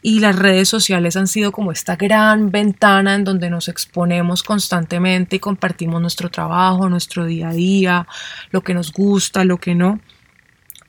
[0.00, 5.36] y las redes sociales han sido como esta gran ventana en donde nos exponemos constantemente
[5.36, 8.06] y compartimos nuestro trabajo, nuestro día a día,
[8.50, 10.00] lo que nos gusta, lo que no.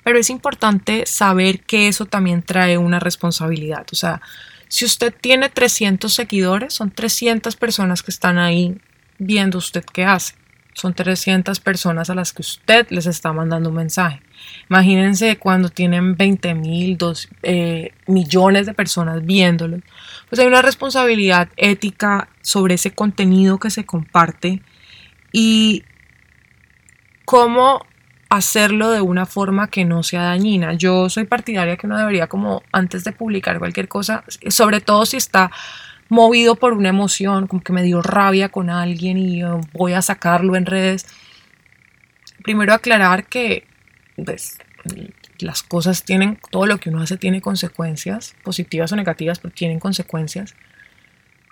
[0.03, 3.85] Pero es importante saber que eso también trae una responsabilidad.
[3.91, 4.21] O sea,
[4.67, 8.79] si usted tiene 300 seguidores, son 300 personas que están ahí
[9.17, 10.35] viendo usted qué hace.
[10.73, 14.21] Son 300 personas a las que usted les está mandando un mensaje.
[14.69, 16.97] Imagínense cuando tienen 20 mil,
[17.43, 19.79] eh, millones de personas viéndolo.
[20.29, 24.61] Pues hay una responsabilidad ética sobre ese contenido que se comparte
[25.31, 25.83] y
[27.25, 27.85] cómo
[28.29, 30.73] hacerlo de una forma que no sea dañina.
[30.73, 35.17] Yo soy partidaria que uno debería como antes de publicar cualquier cosa, sobre todo si
[35.17, 35.51] está
[36.09, 39.41] movido por una emoción, como que me dio rabia con alguien y
[39.73, 41.05] voy a sacarlo en redes.
[42.43, 43.65] Primero aclarar que
[44.25, 44.57] pues,
[45.39, 49.79] las cosas tienen, todo lo que uno hace tiene consecuencias, positivas o negativas, pero tienen
[49.79, 50.55] consecuencias.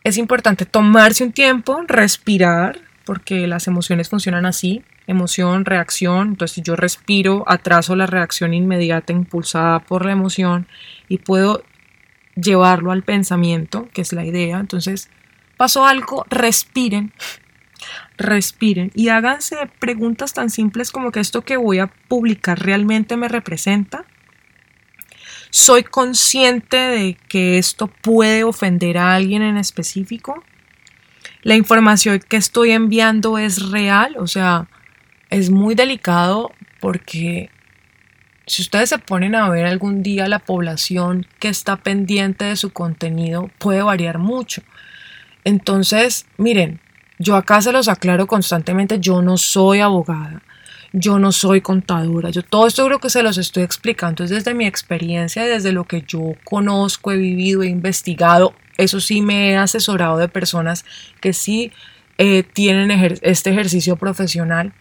[0.04, 6.62] Es importante tomarse un tiempo, respirar, porque las emociones funcionan así, emoción, reacción, entonces si
[6.62, 10.68] yo respiro, atraso la reacción inmediata impulsada por la emoción
[11.08, 11.64] y puedo
[12.42, 15.10] llevarlo al pensamiento, que es la idea, entonces
[15.58, 17.14] pasó algo, respiren,
[18.18, 23.28] respiren y háganse preguntas tan simples como que esto que voy a publicar realmente me
[23.28, 24.06] representa.
[25.50, 30.44] ¿Soy consciente de que esto puede ofender a alguien en específico?
[31.42, 34.18] ¿La información que estoy enviando es real?
[34.20, 34.68] O sea,
[35.30, 37.50] es muy delicado porque
[38.48, 42.72] si ustedes se ponen a ver algún día la población que está pendiente de su
[42.72, 44.62] contenido puede variar mucho.
[45.44, 46.80] Entonces, miren,
[47.20, 50.42] yo acá se los aclaro constantemente, yo no soy abogada,
[50.94, 54.54] yo no soy contadora, yo todo esto creo que se los estoy explicando es desde
[54.54, 59.58] mi experiencia, desde lo que yo conozco, he vivido, he investigado, eso sí me he
[59.58, 60.86] asesorado de personas
[61.20, 61.74] que sí
[62.18, 64.72] eh, tienen este ejercicio profesional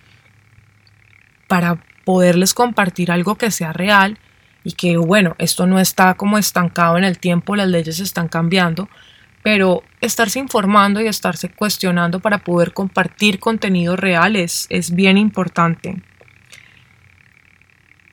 [1.48, 4.16] para poderles compartir algo que sea real
[4.62, 8.88] y que bueno, esto no está como estancado en el tiempo, las leyes están cambiando,
[9.42, 16.00] pero estarse informando y estarse cuestionando para poder compartir contenido real es, bien importante.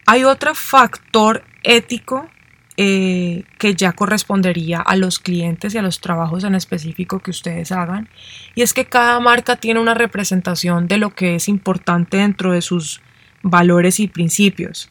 [0.08, 2.28] Hay otro factor ético
[2.78, 7.72] eh, que ya correspondería a los clientes y a los trabajos en específico que ustedes
[7.72, 8.10] hagan.
[8.56, 12.64] Y es que cada marca tiene una representación de lo que es importante dentro de
[12.64, 13.00] sus
[13.44, 14.89] valores y principios.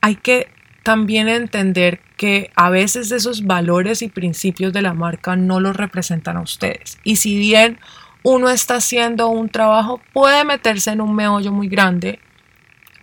[0.00, 0.48] Hay que
[0.82, 6.38] también entender que a veces esos valores y principios de la marca no los representan
[6.38, 6.98] a ustedes.
[7.04, 7.78] Y si bien
[8.22, 12.20] uno está haciendo un trabajo, puede meterse en un meollo muy grande,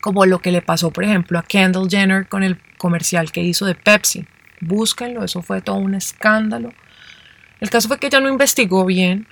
[0.01, 3.66] como lo que le pasó, por ejemplo, a Kendall Jenner con el comercial que hizo
[3.66, 4.26] de Pepsi.
[4.61, 6.74] Búsquenlo, eso fue todo un escándalo.
[7.59, 9.28] El caso fue que ella no investigó bien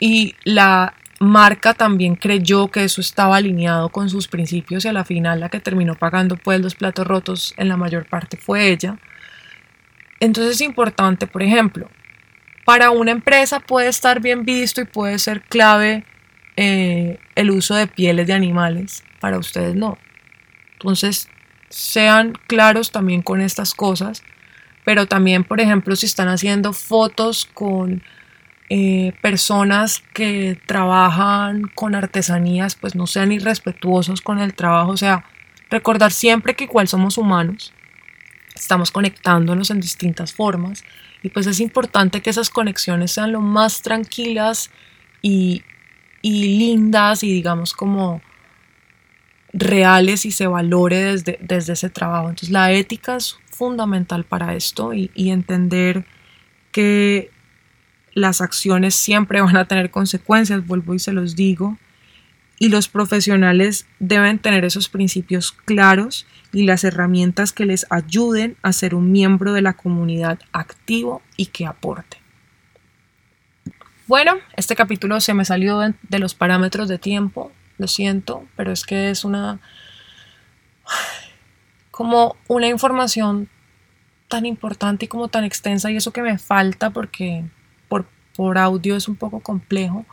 [0.00, 5.04] y la Marca también creyó que eso estaba alineado con sus principios y a la
[5.04, 8.98] final la que terminó pagando pues los platos rotos en la mayor parte fue ella.
[10.20, 11.88] Entonces es importante, por ejemplo,
[12.64, 16.04] para una empresa puede estar bien visto y puede ser clave
[16.56, 19.98] eh, el uso de pieles de animales, para ustedes no.
[20.72, 21.28] Entonces
[21.68, 24.22] sean claros también con estas cosas,
[24.84, 28.02] pero también, por ejemplo, si están haciendo fotos con
[28.68, 35.24] eh, personas que trabajan con artesanías, pues no sean irrespetuosos con el trabajo, o sea,
[35.70, 37.72] recordar siempre que igual somos humanos,
[38.54, 40.84] estamos conectándonos en distintas formas
[41.22, 44.70] y pues es importante que esas conexiones sean lo más tranquilas
[45.22, 45.62] y,
[46.22, 48.20] y lindas y digamos como
[49.52, 52.30] reales y se valore desde, desde ese trabajo.
[52.30, 56.04] Entonces la ética es fundamental para esto y, y entender
[56.72, 57.30] que
[58.16, 61.76] las acciones siempre van a tener consecuencias, vuelvo y se los digo,
[62.58, 68.72] y los profesionales deben tener esos principios claros y las herramientas que les ayuden a
[68.72, 72.16] ser un miembro de la comunidad activo y que aporte.
[74.06, 78.86] Bueno, este capítulo se me salió de los parámetros de tiempo, lo siento, pero es
[78.86, 79.60] que es una
[81.90, 83.50] como una información
[84.28, 87.65] tan importante y como tan extensa y eso que me falta porque por,
[88.36, 90.04] por audio es un poco complejo,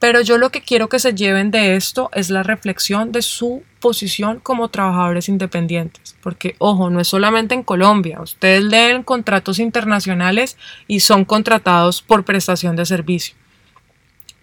[0.00, 3.62] pero yo lo que quiero que se lleven de esto es la reflexión de su
[3.80, 6.16] posición como trabajadores independientes.
[6.22, 8.22] Porque, ojo, no es solamente en Colombia.
[8.22, 10.56] Ustedes leen contratos internacionales
[10.88, 13.34] y son contratados por prestación de servicio.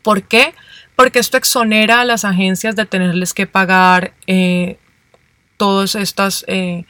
[0.04, 0.54] ¿Por qué?
[0.96, 4.78] Porque esto exonera a las agencias de tenerles que pagar eh,
[5.58, 6.86] todas estas eh,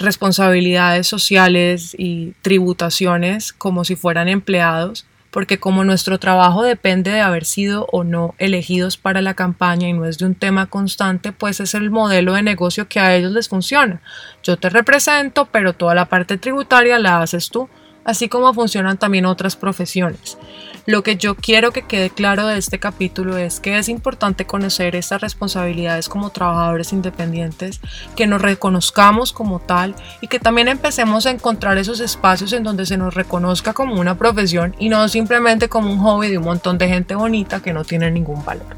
[0.00, 7.44] responsabilidades sociales y tributaciones como si fueran empleados porque como nuestro trabajo depende de haber
[7.44, 11.60] sido o no elegidos para la campaña y no es de un tema constante, pues
[11.60, 14.02] es el modelo de negocio que a ellos les funciona.
[14.42, 17.68] Yo te represento, pero toda la parte tributaria la haces tú
[18.04, 20.38] así como funcionan también otras profesiones.
[20.86, 24.96] Lo que yo quiero que quede claro de este capítulo es que es importante conocer
[24.96, 27.80] estas responsabilidades como trabajadores independientes,
[28.16, 32.86] que nos reconozcamos como tal y que también empecemos a encontrar esos espacios en donde
[32.86, 36.78] se nos reconozca como una profesión y no simplemente como un hobby de un montón
[36.78, 38.76] de gente bonita que no tiene ningún valor.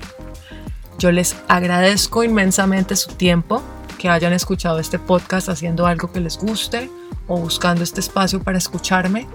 [0.99, 3.63] Yo les agradezco inmensamente su tiempo,
[3.99, 6.91] que hayan escuchado este podcast haciendo algo que les guste
[7.29, 9.29] o buscando este espacio para escucharme,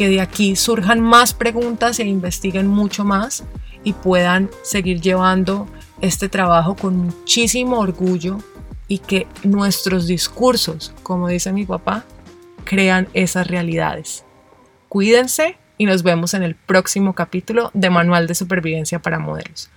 [0.00, 3.44] que de aquí surjan más preguntas e investiguen mucho más
[3.84, 5.68] y puedan seguir llevando
[6.00, 8.38] este trabajo con muchísimo orgullo
[8.88, 12.06] y que nuestros discursos, como dice mi papá,
[12.64, 14.24] crean esas realidades.
[14.88, 19.68] Cuídense y nos vemos en el próximo capítulo de Manual de Supervivencia para Modelos.